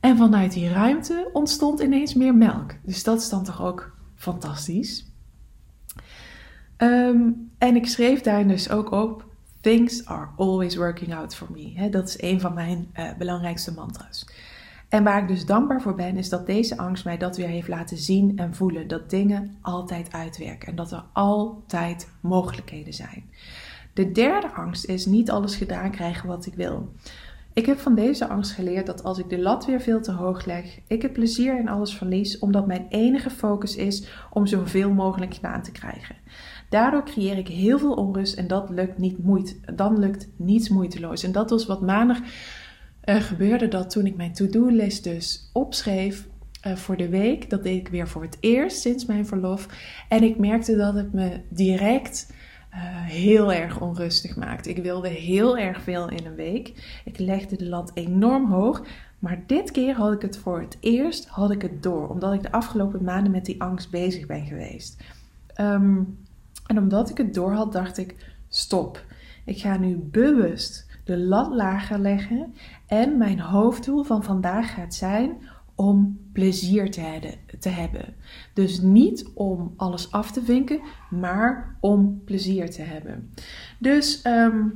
En 0.00 0.16
vanuit 0.16 0.52
die 0.52 0.68
ruimte 0.68 1.30
ontstond 1.32 1.80
ineens 1.80 2.14
meer 2.14 2.34
melk. 2.34 2.74
Dus 2.82 3.02
dat 3.02 3.20
is 3.20 3.28
dan 3.28 3.44
toch 3.44 3.62
ook 3.62 3.96
fantastisch. 4.14 5.06
Ehm, 6.76 7.30
en 7.58 7.76
ik 7.76 7.86
schreef 7.86 8.20
daar 8.20 8.46
dus 8.46 8.70
ook 8.70 8.90
op: 8.90 9.24
Things 9.60 10.06
are 10.06 10.28
always 10.36 10.76
working 10.76 11.14
out 11.14 11.34
for 11.34 11.48
me. 11.50 11.88
dat 11.90 12.08
is 12.08 12.22
een 12.22 12.40
van 12.40 12.54
mijn 12.54 12.90
uh, 12.98 13.10
belangrijkste 13.18 13.72
mantra's. 13.72 14.26
En 14.94 15.04
waar 15.04 15.22
ik 15.22 15.28
dus 15.28 15.46
dankbaar 15.46 15.82
voor 15.82 15.94
ben, 15.94 16.16
is 16.16 16.28
dat 16.28 16.46
deze 16.46 16.76
angst 16.76 17.04
mij 17.04 17.16
dat 17.16 17.36
weer 17.36 17.48
heeft 17.48 17.68
laten 17.68 17.96
zien 17.96 18.38
en 18.38 18.54
voelen. 18.54 18.88
Dat 18.88 19.10
dingen 19.10 19.56
altijd 19.60 20.12
uitwerken 20.12 20.68
en 20.68 20.76
dat 20.76 20.92
er 20.92 21.04
altijd 21.12 22.08
mogelijkheden 22.20 22.92
zijn. 22.92 23.24
De 23.92 24.12
derde 24.12 24.50
angst 24.52 24.84
is 24.84 25.06
niet 25.06 25.30
alles 25.30 25.56
gedaan 25.56 25.90
krijgen 25.90 26.28
wat 26.28 26.46
ik 26.46 26.54
wil. 26.54 26.88
Ik 27.52 27.66
heb 27.66 27.78
van 27.78 27.94
deze 27.94 28.28
angst 28.28 28.52
geleerd 28.52 28.86
dat 28.86 29.04
als 29.04 29.18
ik 29.18 29.28
de 29.28 29.38
lat 29.38 29.66
weer 29.66 29.80
veel 29.80 30.00
te 30.00 30.12
hoog 30.12 30.44
leg, 30.44 30.78
ik 30.86 31.02
het 31.02 31.12
plezier 31.12 31.58
in 31.58 31.68
alles 31.68 31.96
verlies, 31.96 32.38
omdat 32.38 32.66
mijn 32.66 32.86
enige 32.88 33.30
focus 33.30 33.76
is 33.76 34.08
om 34.30 34.46
zoveel 34.46 34.90
mogelijk 34.90 35.34
gedaan 35.34 35.62
te 35.62 35.72
krijgen. 35.72 36.16
Daardoor 36.68 37.04
creëer 37.04 37.38
ik 37.38 37.48
heel 37.48 37.78
veel 37.78 37.94
onrust 37.94 38.34
en 38.34 38.46
dat 38.46 38.70
lukt 38.70 38.98
niet 38.98 39.24
moeite, 39.24 39.54
dan 39.74 39.98
lukt 39.98 40.28
niets 40.36 40.68
moeiteloos. 40.68 41.22
En 41.22 41.32
dat 41.32 41.50
was 41.50 41.66
wat 41.66 41.80
maandag 41.80 42.18
uh, 43.04 43.16
gebeurde 43.16 43.68
dat 43.68 43.90
toen 43.90 44.06
ik 44.06 44.16
mijn 44.16 44.32
to-do-list 44.32 45.04
dus 45.04 45.50
opschreef 45.52 46.26
uh, 46.66 46.76
voor 46.76 46.96
de 46.96 47.08
week. 47.08 47.50
Dat 47.50 47.62
deed 47.62 47.80
ik 47.80 47.88
weer 47.88 48.08
voor 48.08 48.22
het 48.22 48.36
eerst 48.40 48.80
sinds 48.80 49.06
mijn 49.06 49.26
verlof. 49.26 49.66
En 50.08 50.22
ik 50.22 50.38
merkte 50.38 50.76
dat 50.76 50.94
het 50.94 51.12
me 51.12 51.40
direct 51.48 52.32
uh, 52.74 52.78
heel 53.04 53.52
erg 53.52 53.80
onrustig 53.80 54.36
maakte. 54.36 54.70
Ik 54.70 54.82
wilde 54.82 55.08
heel 55.08 55.58
erg 55.58 55.82
veel 55.82 56.10
in 56.10 56.26
een 56.26 56.34
week. 56.34 57.00
Ik 57.04 57.18
legde 57.18 57.56
de 57.56 57.66
lat 57.66 57.90
enorm 57.94 58.50
hoog. 58.50 58.82
Maar 59.18 59.42
dit 59.46 59.70
keer 59.70 59.94
had 59.94 60.12
ik 60.12 60.22
het 60.22 60.36
voor 60.36 60.60
het 60.60 60.76
eerst 60.80 61.26
had 61.26 61.50
ik 61.50 61.62
het 61.62 61.82
door. 61.82 62.08
Omdat 62.08 62.32
ik 62.32 62.42
de 62.42 62.52
afgelopen 62.52 63.04
maanden 63.04 63.32
met 63.32 63.44
die 63.44 63.62
angst 63.62 63.90
bezig 63.90 64.26
ben 64.26 64.46
geweest. 64.46 65.02
Um, 65.60 66.18
en 66.66 66.78
omdat 66.78 67.10
ik 67.10 67.16
het 67.16 67.34
door 67.34 67.52
had, 67.52 67.72
dacht 67.72 67.98
ik: 67.98 68.34
stop. 68.48 69.04
Ik 69.44 69.60
ga 69.60 69.76
nu 69.76 69.96
bewust 69.96 70.86
de 71.04 71.18
lat 71.18 71.54
lager 71.54 71.98
leggen. 71.98 72.54
En 72.86 73.18
mijn 73.18 73.40
hoofddoel 73.40 74.02
van 74.02 74.22
vandaag 74.22 74.74
gaat 74.74 74.94
zijn 74.94 75.36
om 75.74 76.18
plezier 76.32 76.90
te, 76.90 77.68
hebben. 77.68 78.14
Dus 78.52 78.80
niet 78.80 79.30
om 79.34 79.74
alles 79.76 80.12
af 80.12 80.30
te 80.30 80.42
vinken, 80.42 80.80
maar 81.10 81.76
om 81.80 82.22
plezier 82.24 82.70
te 82.70 82.82
hebben. 82.82 83.30
Dus 83.78 84.22
ehm, 84.22 84.66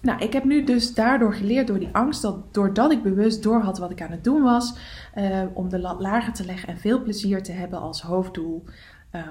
nou, 0.00 0.20
ik 0.20 0.32
heb 0.32 0.44
nu 0.44 0.64
dus 0.64 0.94
daardoor 0.94 1.34
geleerd 1.34 1.66
door 1.66 1.78
die 1.78 1.88
angst, 1.92 2.22
dat 2.22 2.54
doordat 2.54 2.92
ik 2.92 3.02
bewust 3.02 3.42
door 3.42 3.60
had 3.60 3.78
wat 3.78 3.90
ik 3.90 4.02
aan 4.02 4.10
het 4.10 4.24
doen 4.24 4.42
was, 4.42 4.76
uh, 5.18 5.42
om 5.54 5.68
de 5.68 5.78
lat 5.78 6.00
lager 6.00 6.32
te 6.32 6.44
leggen 6.44 6.68
en 6.68 6.78
veel 6.78 7.02
plezier 7.02 7.42
te 7.42 7.52
hebben 7.52 7.80
als 7.80 8.02
hoofddoel. 8.02 8.64
Ehm, 9.10 9.24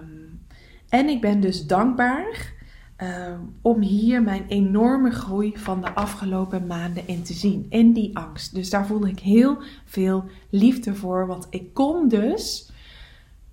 en 0.89 1.07
ik 1.07 1.21
ben 1.21 1.39
dus 1.39 1.67
dankbaar 1.67 2.53
Ehm, 2.95 3.39
om 3.61 3.81
hier 3.81 4.23
mijn 4.23 4.45
enorme 4.47 5.11
groei 5.11 5.57
van 5.57 5.81
de 5.81 5.95
afgelopen 5.95 6.67
maanden 6.67 7.07
in 7.07 7.23
te 7.23 7.33
zien. 7.33 7.65
In 7.69 7.93
die 7.93 8.17
angst. 8.17 8.53
Dus 8.53 8.69
daar 8.69 8.87
voelde 8.87 9.09
ik 9.09 9.19
heel 9.19 9.57
veel 9.85 10.23
liefde 10.49 10.95
voor. 10.95 11.27
Want 11.27 11.47
ik 11.49 11.73
kon 11.73 12.07
dus 12.07 12.71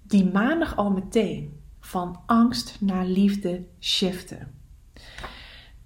die 0.02 0.30
maandag 0.32 0.76
al 0.76 0.90
meteen 0.90 1.60
van 1.80 2.20
angst 2.26 2.76
naar 2.80 3.06
liefde 3.06 3.62
shiften. 3.80 4.50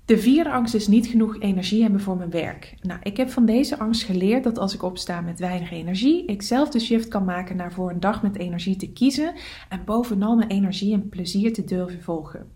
De 0.04 0.18
vierde 0.18 0.50
angst 0.50 0.74
is 0.74 0.86
niet 0.86 1.06
genoeg 1.06 1.40
energie 1.40 1.82
hebben 1.82 2.00
voor 2.00 2.16
mijn 2.16 2.30
werk. 2.30 2.74
Nou, 2.80 3.00
ik 3.02 3.16
heb 3.16 3.30
van 3.30 3.46
deze 3.46 3.78
angst 3.78 4.02
geleerd 4.02 4.44
dat 4.44 4.58
als 4.58 4.74
ik 4.74 4.82
opsta 4.82 5.20
met 5.20 5.38
weinig 5.38 5.70
energie, 5.70 6.26
ik 6.26 6.42
zelf 6.42 6.68
de 6.68 6.78
shift 6.78 7.08
kan 7.08 7.24
maken 7.24 7.56
naar 7.56 7.72
voor 7.72 7.90
een 7.90 8.00
dag 8.00 8.22
met 8.22 8.36
energie 8.36 8.76
te 8.76 8.92
kiezen 8.92 9.34
en 9.68 9.84
bovenal 9.84 10.36
mijn 10.36 10.50
energie 10.50 10.92
en 10.94 11.08
plezier 11.08 11.52
te 11.52 11.64
durven 11.64 12.02
volgen 12.02 12.50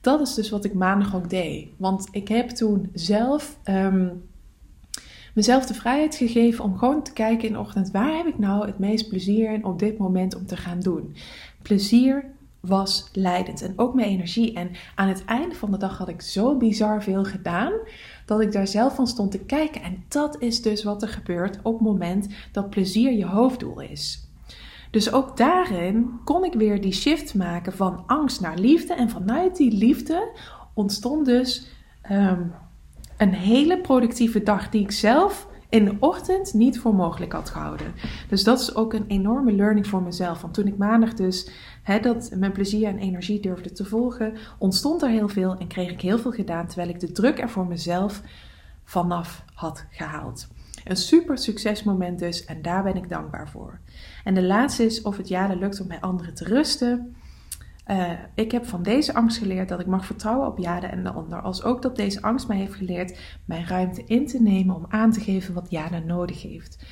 dat 0.00 0.20
is 0.20 0.34
dus 0.34 0.50
wat 0.50 0.64
ik 0.64 0.74
maandag 0.74 1.16
ook 1.16 1.30
deed. 1.30 1.68
Want 1.76 2.08
ik 2.10 2.28
heb 2.28 2.48
toen 2.48 2.90
zelf 2.94 3.58
um, 3.64 4.22
mezelf 5.34 5.66
de 5.66 5.74
vrijheid 5.74 6.14
gegeven 6.14 6.64
om 6.64 6.78
gewoon 6.78 7.02
te 7.02 7.12
kijken 7.12 7.46
in 7.46 7.52
de 7.52 7.58
ochtend 7.58 7.90
waar 7.90 8.16
heb 8.16 8.26
ik 8.26 8.38
nou 8.38 8.66
het 8.66 8.78
meest 8.78 9.08
plezier 9.08 9.52
in 9.52 9.64
op 9.64 9.78
dit 9.78 9.98
moment 9.98 10.34
om 10.34 10.46
te 10.46 10.56
gaan 10.56 10.80
doen. 10.80 11.16
Plezier 11.62 12.24
was 12.60 13.08
leidend 13.12 13.62
en 13.62 13.72
ook 13.76 13.94
mijn 13.94 14.08
energie. 14.08 14.54
En 14.54 14.70
aan 14.94 15.08
het 15.08 15.24
einde 15.24 15.54
van 15.54 15.70
de 15.70 15.76
dag 15.76 15.98
had 15.98 16.08
ik 16.08 16.20
zo 16.20 16.56
bizar 16.56 17.02
veel 17.02 17.24
gedaan 17.24 17.72
dat 18.26 18.40
ik 18.40 18.52
daar 18.52 18.66
zelf 18.66 18.94
van 18.94 19.06
stond 19.06 19.30
te 19.30 19.38
kijken. 19.38 19.82
En 19.82 20.04
dat 20.08 20.42
is 20.42 20.62
dus 20.62 20.84
wat 20.84 21.02
er 21.02 21.08
gebeurt 21.08 21.58
op 21.62 21.72
het 21.72 21.82
moment 21.82 22.28
dat 22.52 22.70
plezier 22.70 23.12
je 23.12 23.26
hoofddoel 23.26 23.80
is. 23.80 24.27
Dus 24.90 25.12
ook 25.12 25.36
daarin 25.36 26.20
kon 26.24 26.44
ik 26.44 26.52
weer 26.52 26.80
die 26.80 26.92
shift 26.92 27.34
maken 27.34 27.72
van 27.72 28.02
angst 28.06 28.40
naar 28.40 28.58
liefde. 28.58 28.94
En 28.94 29.10
vanuit 29.10 29.56
die 29.56 29.72
liefde 29.72 30.28
ontstond 30.74 31.26
dus 31.26 31.68
ehm, 32.02 32.42
een 33.16 33.34
hele 33.34 33.80
productieve 33.80 34.42
dag 34.42 34.68
die 34.68 34.82
ik 34.82 34.90
zelf 34.90 35.48
in 35.68 35.84
de 35.84 35.96
ochtend 35.98 36.54
niet 36.54 36.80
voor 36.80 36.94
mogelijk 36.94 37.32
had 37.32 37.50
gehouden. 37.50 37.92
Dus 38.28 38.44
dat 38.44 38.60
is 38.60 38.74
ook 38.74 38.92
een 38.92 39.06
enorme 39.06 39.52
learning 39.52 39.86
voor 39.86 40.02
mezelf. 40.02 40.40
Want 40.40 40.54
toen 40.54 40.66
ik 40.66 40.76
maandag 40.76 41.14
dus 41.14 41.50
dat 42.02 42.30
mijn 42.36 42.52
plezier 42.52 42.88
en 42.88 42.98
energie 42.98 43.40
durfde 43.40 43.72
te 43.72 43.84
volgen, 43.84 44.36
ontstond 44.58 45.02
er 45.02 45.08
heel 45.08 45.28
veel 45.28 45.56
en 45.56 45.66
kreeg 45.66 45.90
ik 45.90 46.00
heel 46.00 46.18
veel 46.18 46.30
gedaan, 46.30 46.66
terwijl 46.66 46.88
ik 46.88 47.00
de 47.00 47.12
druk 47.12 47.38
er 47.38 47.50
voor 47.50 47.66
mezelf 47.66 48.22
vanaf 48.84 49.44
had 49.54 49.86
gehaald. 49.90 50.48
Een 50.84 50.96
super 50.96 51.38
succesmoment 51.38 52.18
dus 52.18 52.44
en 52.44 52.62
daar 52.62 52.82
ben 52.82 52.96
ik 52.96 53.08
dankbaar 53.08 53.48
voor. 53.48 53.80
En 54.24 54.34
de 54.34 54.42
laatste 54.42 54.84
is 54.84 55.02
of 55.02 55.16
het 55.16 55.28
jaren 55.28 55.58
lukt 55.58 55.80
om 55.80 55.88
bij 55.88 56.00
anderen 56.00 56.34
te 56.34 56.44
rusten. 56.44 57.16
Uh, 57.86 58.10
ik 58.34 58.52
heb 58.52 58.66
van 58.66 58.82
deze 58.82 59.14
angst 59.14 59.38
geleerd 59.38 59.68
dat 59.68 59.80
ik 59.80 59.86
mag 59.86 60.06
vertrouwen 60.06 60.46
op 60.46 60.58
Jade 60.58 60.86
en 60.86 61.02
de 61.02 61.10
ander. 61.10 61.40
Als 61.40 61.62
ook 61.62 61.82
dat 61.82 61.96
deze 61.96 62.22
angst 62.22 62.48
mij 62.48 62.56
heeft 62.56 62.74
geleerd 62.74 63.18
mijn 63.44 63.66
ruimte 63.66 64.04
in 64.04 64.26
te 64.26 64.42
nemen 64.42 64.74
om 64.74 64.86
aan 64.88 65.10
te 65.10 65.20
geven 65.20 65.54
wat 65.54 65.70
Jade 65.70 65.98
nodig 65.98 66.42
heeft. 66.42 66.84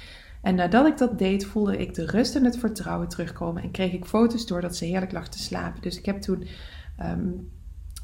En 0.42 0.54
nadat 0.54 0.86
ik 0.86 0.98
dat 0.98 1.18
deed, 1.18 1.46
voelde 1.46 1.76
ik 1.76 1.94
de 1.94 2.06
rust 2.06 2.34
en 2.34 2.44
het 2.44 2.58
vertrouwen 2.58 3.08
terugkomen. 3.08 3.62
En 3.62 3.70
kreeg 3.70 3.92
ik 3.92 4.04
foto's 4.04 4.46
doordat 4.46 4.76
ze 4.76 4.84
heerlijk 4.84 5.12
lag 5.12 5.28
te 5.28 5.38
slapen. 5.38 5.82
Dus 5.82 5.98
ik 5.98 6.06
heb 6.06 6.20
toen 6.20 6.46
um, 7.02 7.50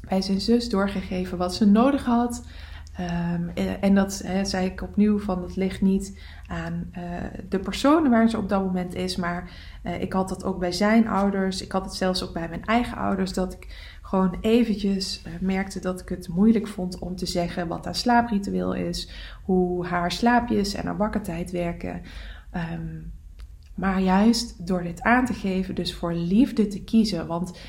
bij 0.07 0.21
zijn 0.21 0.41
zus 0.41 0.69
doorgegeven 0.69 1.37
wat 1.37 1.55
ze 1.55 1.65
nodig 1.65 2.05
had. 2.05 2.45
Um, 2.99 3.49
en 3.79 3.95
dat 3.95 4.13
zei 4.43 4.65
ik 4.65 4.81
opnieuw 4.81 5.19
van 5.19 5.41
het 5.43 5.55
ligt 5.55 5.81
niet 5.81 6.19
aan 6.47 6.91
uh, 6.97 7.03
de 7.49 7.59
personen 7.59 8.11
waar 8.11 8.29
ze 8.29 8.37
op 8.37 8.49
dat 8.49 8.63
moment 8.63 8.95
is. 8.95 9.15
Maar 9.15 9.51
uh, 9.83 10.01
ik 10.01 10.13
had 10.13 10.29
dat 10.29 10.43
ook 10.43 10.59
bij 10.59 10.71
zijn 10.71 11.07
ouders. 11.07 11.61
Ik 11.61 11.71
had 11.71 11.85
het 11.85 11.93
zelfs 11.93 12.23
ook 12.23 12.33
bij 12.33 12.49
mijn 12.49 12.65
eigen 12.65 12.97
ouders. 12.97 13.33
Dat 13.33 13.53
ik 13.53 13.97
gewoon 14.01 14.37
eventjes 14.41 15.23
merkte 15.39 15.79
dat 15.79 16.01
ik 16.01 16.09
het 16.09 16.27
moeilijk 16.27 16.67
vond 16.67 16.99
om 16.99 17.15
te 17.15 17.25
zeggen 17.25 17.67
wat 17.67 17.85
haar 17.85 17.95
slaapritueel 17.95 18.73
is. 18.73 19.09
Hoe 19.43 19.85
haar 19.85 20.11
slaapjes 20.11 20.73
en 20.73 20.85
haar 20.85 20.97
wakkertijd 20.97 21.51
werken. 21.51 22.01
Um, 22.55 23.11
maar 23.75 23.99
juist 23.99 24.67
door 24.67 24.83
dit 24.83 25.01
aan 25.01 25.25
te 25.25 25.33
geven, 25.33 25.75
dus 25.75 25.93
voor 25.93 26.13
liefde 26.13 26.67
te 26.67 26.83
kiezen. 26.83 27.27
Want 27.27 27.59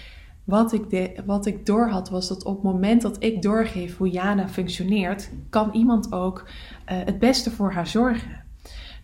wat 0.44 0.72
ik, 0.72 0.90
de, 0.90 1.22
wat 1.26 1.46
ik 1.46 1.66
doorhad 1.66 2.10
was 2.10 2.28
dat 2.28 2.44
op 2.44 2.54
het 2.54 2.72
moment 2.72 3.02
dat 3.02 3.16
ik 3.22 3.42
doorgeef 3.42 3.96
hoe 3.96 4.10
Jana 4.10 4.48
functioneert, 4.48 5.30
kan 5.50 5.70
iemand 5.72 6.12
ook 6.12 6.44
uh, 6.48 6.98
het 7.04 7.18
beste 7.18 7.50
voor 7.50 7.72
haar 7.72 7.86
zorgen. 7.86 8.42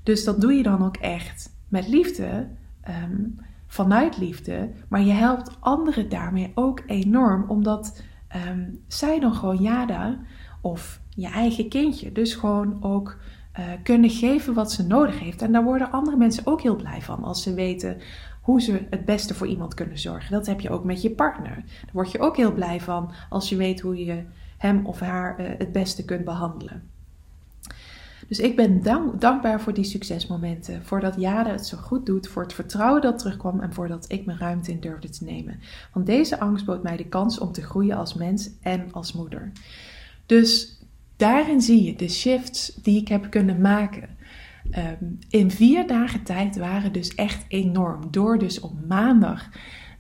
Dus 0.03 0.25
dat 0.25 0.41
doe 0.41 0.53
je 0.53 0.63
dan 0.63 0.85
ook 0.85 0.97
echt 0.97 1.53
met 1.69 1.89
liefde, 1.89 2.49
um, 2.89 3.39
vanuit 3.67 4.19
liefde, 4.19 4.71
maar 4.89 5.01
je 5.01 5.13
helpt 5.13 5.57
anderen 5.61 6.09
daarmee 6.09 6.53
ook 6.55 6.83
enorm, 6.87 7.45
omdat 7.49 8.03
um, 8.49 8.85
zij 8.87 9.21
dan 9.21 9.35
gewoon 9.35 9.63
Jada 9.63 10.19
of 10.61 11.01
je 11.09 11.29
eigen 11.29 11.69
kindje 11.69 12.13
dus 12.13 12.35
gewoon 12.35 12.77
ook 12.81 13.17
uh, 13.59 13.65
kunnen 13.83 14.11
geven 14.11 14.55
wat 14.55 14.73
ze 14.73 14.87
nodig 14.87 15.19
heeft. 15.19 15.43
En 15.43 15.53
daar 15.53 15.65
worden 15.65 15.91
andere 15.91 16.17
mensen 16.17 16.47
ook 16.47 16.61
heel 16.63 16.77
blij 16.77 17.03
van 17.03 17.25
als 17.25 17.43
ze 17.43 17.55
weten 17.55 17.97
hoe 18.41 18.61
ze 18.61 18.87
het 18.91 19.05
beste 19.05 19.35
voor 19.35 19.47
iemand 19.47 19.75
kunnen 19.75 19.99
zorgen. 19.99 20.33
Dat 20.33 20.47
heb 20.47 20.61
je 20.61 20.71
ook 20.71 20.85
met 20.85 21.03
je 21.03 21.11
partner. 21.11 21.55
Daar 21.55 21.91
word 21.93 22.13
je 22.13 22.21
ook 22.21 22.37
heel 22.37 22.53
blij 22.53 22.81
van 22.81 23.13
als 23.29 23.49
je 23.49 23.57
weet 23.57 23.81
hoe 23.81 24.05
je 24.05 24.23
hem 24.59 24.87
of 24.87 25.01
haar 25.01 25.41
uh, 25.41 25.49
het 25.59 25.73
beste 25.73 26.05
kunt 26.05 26.25
behandelen. 26.25 26.83
Dus 28.31 28.39
ik 28.39 28.57
ben 28.57 28.83
dank, 28.83 29.21
dankbaar 29.21 29.61
voor 29.61 29.75
die 29.75 29.85
succesmomenten. 29.85 30.85
Voor 30.85 31.01
dat 31.01 31.15
Jade 31.21 31.51
het 31.51 31.67
zo 31.67 31.77
goed 31.77 32.07
doet. 32.07 32.29
Voor 32.29 32.43
het 32.43 32.53
vertrouwen 32.53 33.03
dat 33.03 33.19
terugkwam. 33.19 33.61
En 33.61 33.73
voordat 33.73 34.05
ik 34.09 34.27
mijn 34.27 34.39
ruimte 34.39 34.71
in 34.71 34.81
durfde 34.81 35.11
te 35.11 35.25
nemen. 35.25 35.61
Want 35.93 36.07
deze 36.07 36.41
angst 36.41 36.65
bood 36.65 36.83
mij 36.83 36.97
de 36.97 37.07
kans 37.07 37.39
om 37.39 37.53
te 37.53 37.63
groeien 37.63 37.97
als 37.97 38.15
mens 38.15 38.51
en 38.63 38.93
als 38.93 39.13
moeder. 39.13 39.53
Dus 40.27 40.79
daarin 41.17 41.61
zie 41.61 41.85
je 41.85 41.97
de 41.97 42.09
shifts 42.09 42.75
die 42.83 43.01
ik 43.01 43.09
heb 43.09 43.31
kunnen 43.31 43.61
maken. 43.61 44.09
Um, 44.79 45.19
in 45.29 45.51
vier 45.51 45.87
dagen 45.87 46.23
tijd 46.23 46.57
waren 46.57 46.93
dus 46.93 47.15
echt 47.15 47.45
enorm. 47.49 48.11
Door 48.11 48.39
dus 48.39 48.61
op 48.61 48.73
maandag 48.89 49.49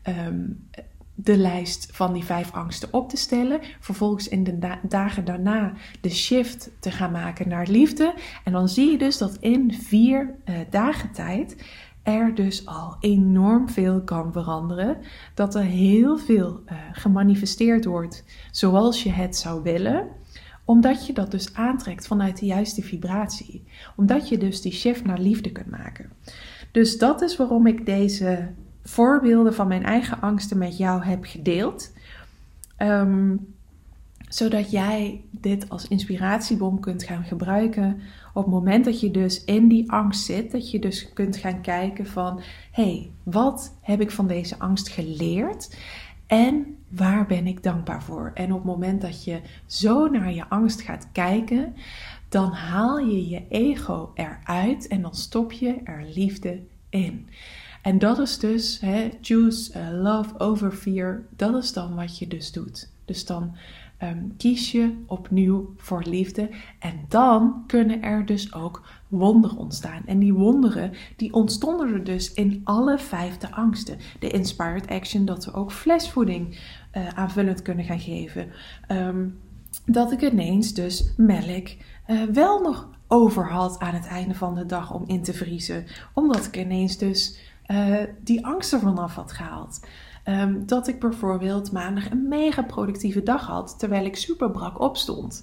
um, 0.08 0.68
de 1.14 1.36
lijst 1.36 1.88
van 1.92 2.12
die 2.12 2.24
vijf 2.24 2.52
angsten 2.52 2.88
op 2.92 3.08
te 3.08 3.16
stellen. 3.16 3.60
Vervolgens 3.80 4.28
in 4.28 4.44
de 4.44 4.58
da 4.58 4.80
dagen 4.88 5.24
daarna 5.24 5.72
de 6.00 6.10
shift 6.10 6.70
te 6.80 6.90
gaan 6.90 7.12
maken 7.12 7.48
naar 7.48 7.66
liefde. 7.66 8.14
En 8.44 8.52
dan 8.52 8.68
zie 8.68 8.90
je 8.90 8.98
dus 8.98 9.18
dat 9.18 9.36
in 9.36 9.74
vier 9.74 10.34
uh, 10.44 10.54
dagen 10.70 11.12
tijd 11.12 11.56
er 12.02 12.34
dus 12.34 12.66
al 12.66 12.96
enorm 13.00 13.68
veel 13.68 14.02
kan 14.02 14.32
veranderen. 14.32 14.96
Dat 15.34 15.54
er 15.54 15.62
heel 15.62 16.18
veel 16.18 16.60
uh, 16.66 16.78
gemanifesteerd 16.92 17.84
wordt 17.84 18.24
zoals 18.50 19.02
je 19.02 19.10
het 19.10 19.36
zou 19.36 19.62
willen 19.62 20.08
omdat 20.70 21.06
je 21.06 21.12
dat 21.12 21.30
dus 21.30 21.54
aantrekt 21.54 22.06
vanuit 22.06 22.38
de 22.38 22.46
juiste 22.46 22.82
vibratie. 22.82 23.64
Omdat 23.96 24.28
je 24.28 24.38
dus 24.38 24.60
die 24.60 24.72
shift 24.72 25.04
naar 25.04 25.18
liefde 25.18 25.52
kunt 25.52 25.70
maken. 25.70 26.10
Dus 26.70 26.98
dat 26.98 27.22
is 27.22 27.36
waarom 27.36 27.66
ik 27.66 27.86
deze 27.86 28.48
voorbeelden 28.82 29.54
van 29.54 29.68
mijn 29.68 29.84
eigen 29.84 30.20
angsten 30.20 30.58
met 30.58 30.76
jou 30.76 31.04
heb 31.04 31.24
gedeeld. 31.24 31.92
Um, 32.78 33.54
zodat 34.28 34.70
jij 34.70 35.24
dit 35.30 35.68
als 35.68 35.88
inspiratiebom 35.88 36.80
kunt 36.80 37.02
gaan 37.02 37.24
gebruiken 37.24 38.00
op 38.34 38.44
het 38.44 38.52
moment 38.52 38.84
dat 38.84 39.00
je 39.00 39.10
dus 39.10 39.44
in 39.44 39.68
die 39.68 39.92
angst 39.92 40.24
zit. 40.24 40.50
Dat 40.50 40.70
je 40.70 40.78
dus 40.78 41.12
kunt 41.12 41.36
gaan 41.36 41.60
kijken 41.60 42.06
van, 42.06 42.40
hé, 42.70 42.82
hey, 42.82 43.10
wat 43.22 43.78
heb 43.80 44.00
ik 44.00 44.10
van 44.10 44.26
deze 44.26 44.58
angst 44.58 44.88
geleerd? 44.88 45.76
En 46.30 46.76
waar 46.88 47.26
ben 47.26 47.46
ik 47.46 47.62
dankbaar 47.62 48.02
voor? 48.02 48.30
En 48.34 48.52
op 48.52 48.56
het 48.56 48.66
moment 48.66 49.00
dat 49.00 49.24
je 49.24 49.40
zo 49.66 50.08
naar 50.08 50.32
je 50.32 50.48
angst 50.48 50.80
gaat 50.80 51.08
kijken, 51.12 51.74
dan 52.28 52.52
haal 52.52 52.98
je 52.98 53.28
je 53.28 53.42
ego 53.48 54.12
eruit 54.14 54.88
en 54.88 55.02
dan 55.02 55.14
stop 55.14 55.52
je 55.52 55.80
er 55.84 56.04
liefde 56.14 56.60
in. 56.88 57.28
En 57.82 57.98
dat 57.98 58.18
is 58.18 58.38
dus, 58.38 58.80
hè, 58.80 59.08
choose 59.20 59.78
uh, 59.78 60.02
love 60.02 60.38
over 60.38 60.72
fear, 60.72 61.22
dat 61.36 61.54
is 61.54 61.72
dan 61.72 61.94
wat 61.94 62.18
je 62.18 62.26
dus 62.26 62.52
doet. 62.52 62.90
Dus 63.04 63.26
dan 63.26 63.56
um, 64.02 64.36
kies 64.36 64.72
je 64.72 65.02
opnieuw 65.06 65.74
voor 65.76 66.02
liefde 66.02 66.50
en 66.78 67.04
dan 67.08 67.64
kunnen 67.66 68.02
er 68.02 68.26
dus 68.26 68.54
ook 68.54 68.82
wonderen 69.08 69.56
ontstaan. 69.56 70.02
En 70.06 70.18
die 70.18 70.34
wonderen, 70.34 70.92
die 71.16 71.32
ontstonden 71.32 71.92
er 71.92 72.04
dus 72.04 72.32
in 72.32 72.60
alle 72.64 72.98
vijfde 72.98 73.50
angsten. 73.50 73.98
De 74.18 74.30
inspired 74.30 74.88
action, 74.88 75.24
dat 75.24 75.44
we 75.44 75.52
ook 75.52 75.72
flesvoeding 75.72 76.58
uh, 76.94 77.08
aanvullend 77.08 77.62
kunnen 77.62 77.84
gaan 77.84 78.00
geven. 78.00 78.52
Um, 78.88 79.38
dat 79.86 80.12
ik 80.12 80.22
ineens 80.22 80.74
dus 80.74 81.12
melk 81.16 81.68
uh, 82.06 82.22
wel 82.22 82.60
nog 82.60 82.88
over 83.08 83.50
had 83.50 83.78
aan 83.78 83.94
het 83.94 84.06
einde 84.06 84.34
van 84.34 84.54
de 84.54 84.66
dag 84.66 84.92
om 84.92 85.04
in 85.06 85.22
te 85.22 85.32
vriezen. 85.32 85.84
Omdat 86.14 86.46
ik 86.46 86.56
ineens 86.56 86.98
dus 86.98 87.38
uh, 87.66 87.96
die 88.20 88.46
angst 88.46 88.72
er 88.72 88.80
vanaf 88.80 89.14
had 89.14 89.32
gehaald. 89.32 89.80
Um, 90.24 90.66
dat 90.66 90.88
ik 90.88 91.00
bijvoorbeeld 91.00 91.72
maandag 91.72 92.10
een 92.10 92.28
mega 92.28 92.62
productieve 92.62 93.22
dag 93.22 93.46
had, 93.46 93.78
terwijl 93.78 94.04
ik 94.04 94.16
super 94.16 94.50
brak 94.50 94.80
opstond. 94.80 95.42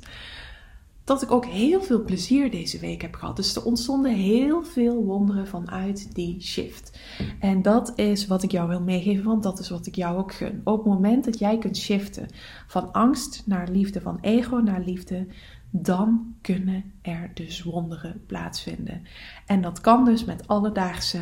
Dat 1.04 1.22
ik 1.22 1.32
ook 1.32 1.46
heel 1.46 1.82
veel 1.82 2.04
plezier 2.04 2.52
deze 2.52 2.80
week 2.80 3.02
heb 3.02 3.16
gehad. 3.16 3.36
Dus 3.36 3.56
er 3.56 3.64
ontstonden 3.64 4.14
heel 4.14 4.64
veel 4.64 5.04
wonderen 5.04 5.48
vanuit 5.48 6.16
die 6.16 6.42
shift. 6.42 7.00
En 7.40 7.62
dat 7.62 7.94
is 7.96 8.28
wat 8.28 8.44
ik 8.44 8.52
jou 8.52 8.68
wil 8.70 8.82
meegeven, 8.82 9.24
want 9.24 9.44
dat 9.44 9.60
is 9.60 9.70
wat 9.70 9.86
ik 9.86 9.96
jou 9.96 10.18
ook 10.18 10.34
gun. 10.34 10.62
Op 10.64 10.78
het 10.78 10.86
moment 10.86 11.26
dat 11.26 11.40
jij 11.40 11.58
kunt 11.58 11.78
shiften 11.78 12.28
van 12.68 12.92
angst 12.92 13.44
naar 13.46 13.70
liefde, 13.70 14.02
van 14.02 14.18
ego 14.22 14.56
naar 14.58 14.82
liefde, 14.82 15.28
dan 15.70 16.36
kunnen 16.42 16.94
er 17.02 17.32
dus 17.34 17.64
wonderen 17.64 18.24
plaatsvinden. 18.26 19.02
En 19.46 19.62
dat 19.62 19.82
kan 19.82 20.06
dus 20.06 20.26
met 20.26 20.48
alledaagse 20.48 21.20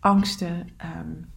angsten. 0.00 0.68
Um, 1.00 1.34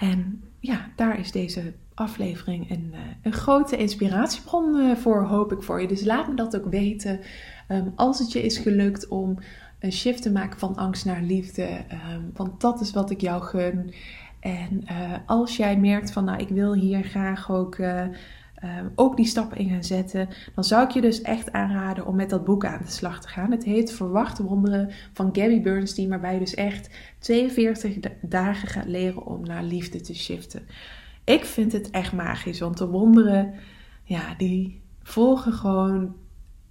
en 0.00 0.42
ja, 0.60 0.88
daar 0.96 1.18
is 1.18 1.32
deze 1.32 1.72
aflevering 1.94 2.70
een, 2.70 2.90
uh, 2.92 2.98
een 3.22 3.32
grote 3.32 3.76
inspiratiebron 3.76 4.76
uh, 4.76 4.96
voor, 4.96 5.22
hoop 5.22 5.52
ik 5.52 5.62
voor 5.62 5.80
je. 5.80 5.88
Dus 5.88 6.04
laat 6.04 6.28
me 6.28 6.34
dat 6.34 6.56
ook 6.56 6.70
weten. 6.70 7.20
Um, 7.68 7.92
als 7.96 8.18
het 8.18 8.32
je 8.32 8.42
is 8.42 8.58
gelukt 8.58 9.08
om 9.08 9.38
een 9.78 9.92
shift 9.92 10.22
te 10.22 10.32
maken 10.32 10.58
van 10.58 10.76
angst 10.76 11.04
naar 11.04 11.22
liefde. 11.22 11.68
Um, 12.12 12.30
want 12.34 12.60
dat 12.60 12.80
is 12.80 12.92
wat 12.92 13.10
ik 13.10 13.20
jou 13.20 13.42
gun. 13.42 13.94
En 14.40 14.82
uh, 14.84 15.12
als 15.26 15.56
jij 15.56 15.76
merkt 15.76 16.12
van, 16.12 16.24
nou, 16.24 16.38
ik 16.38 16.48
wil 16.48 16.74
hier 16.74 17.02
graag 17.02 17.50
ook 17.50 17.76
um, 18.64 18.92
ook 18.94 19.16
die 19.16 19.26
stappen 19.26 19.58
in 19.58 19.68
gaan 19.68 19.84
zetten, 19.84 20.28
dan 20.54 20.64
zou 20.64 20.84
ik 20.84 20.90
je 20.90 21.00
dus 21.00 21.22
echt 21.22 21.52
aanraden 21.52 22.06
om 22.06 22.16
met 22.16 22.30
dat 22.30 22.44
boek 22.44 22.64
aan 22.64 22.82
de 22.84 22.90
slag 22.90 23.20
te 23.20 23.28
gaan. 23.28 23.50
Het 23.50 23.64
heet 23.64 23.92
Verwachte 23.92 24.42
Wonderen 24.42 24.90
van 25.12 25.30
Gabby 25.32 25.60
Bernstein, 25.60 26.08
waarbij 26.08 26.32
je 26.32 26.38
dus 26.38 26.54
echt 26.54 26.90
42 27.18 27.96
dagen 28.20 28.68
gaat 28.68 28.86
leren 28.86 29.26
om 29.26 29.44
naar 29.44 29.62
liefde 29.62 30.00
te 30.00 30.14
shiften. 30.14 30.62
Ik 31.24 31.44
vind 31.44 31.72
het 31.72 31.90
echt 31.90 32.12
magisch, 32.12 32.60
want 32.60 32.78
de 32.78 32.86
wonderen, 32.86 33.54
ja, 34.04 34.34
die 34.36 34.82
volgen 35.02 35.52
gewoon 35.52 36.14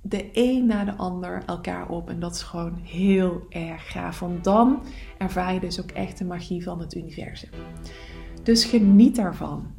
de 0.01 0.29
een 0.33 0.65
na 0.65 0.85
de 0.85 0.95
ander 0.95 1.43
elkaar 1.45 1.89
op. 1.89 2.09
En 2.09 2.19
dat 2.19 2.35
is 2.35 2.41
gewoon 2.41 2.79
heel 2.83 3.45
erg 3.49 3.91
gaaf. 3.91 4.19
Want 4.19 4.43
dan 4.43 4.83
ervaar 5.17 5.53
je 5.53 5.59
dus 5.59 5.81
ook 5.81 5.91
echt 5.91 6.17
de 6.17 6.25
magie 6.25 6.63
van 6.63 6.79
het 6.79 6.95
universum. 6.95 7.49
Dus 8.43 8.65
geniet 8.65 9.15
daarvan. 9.15 9.78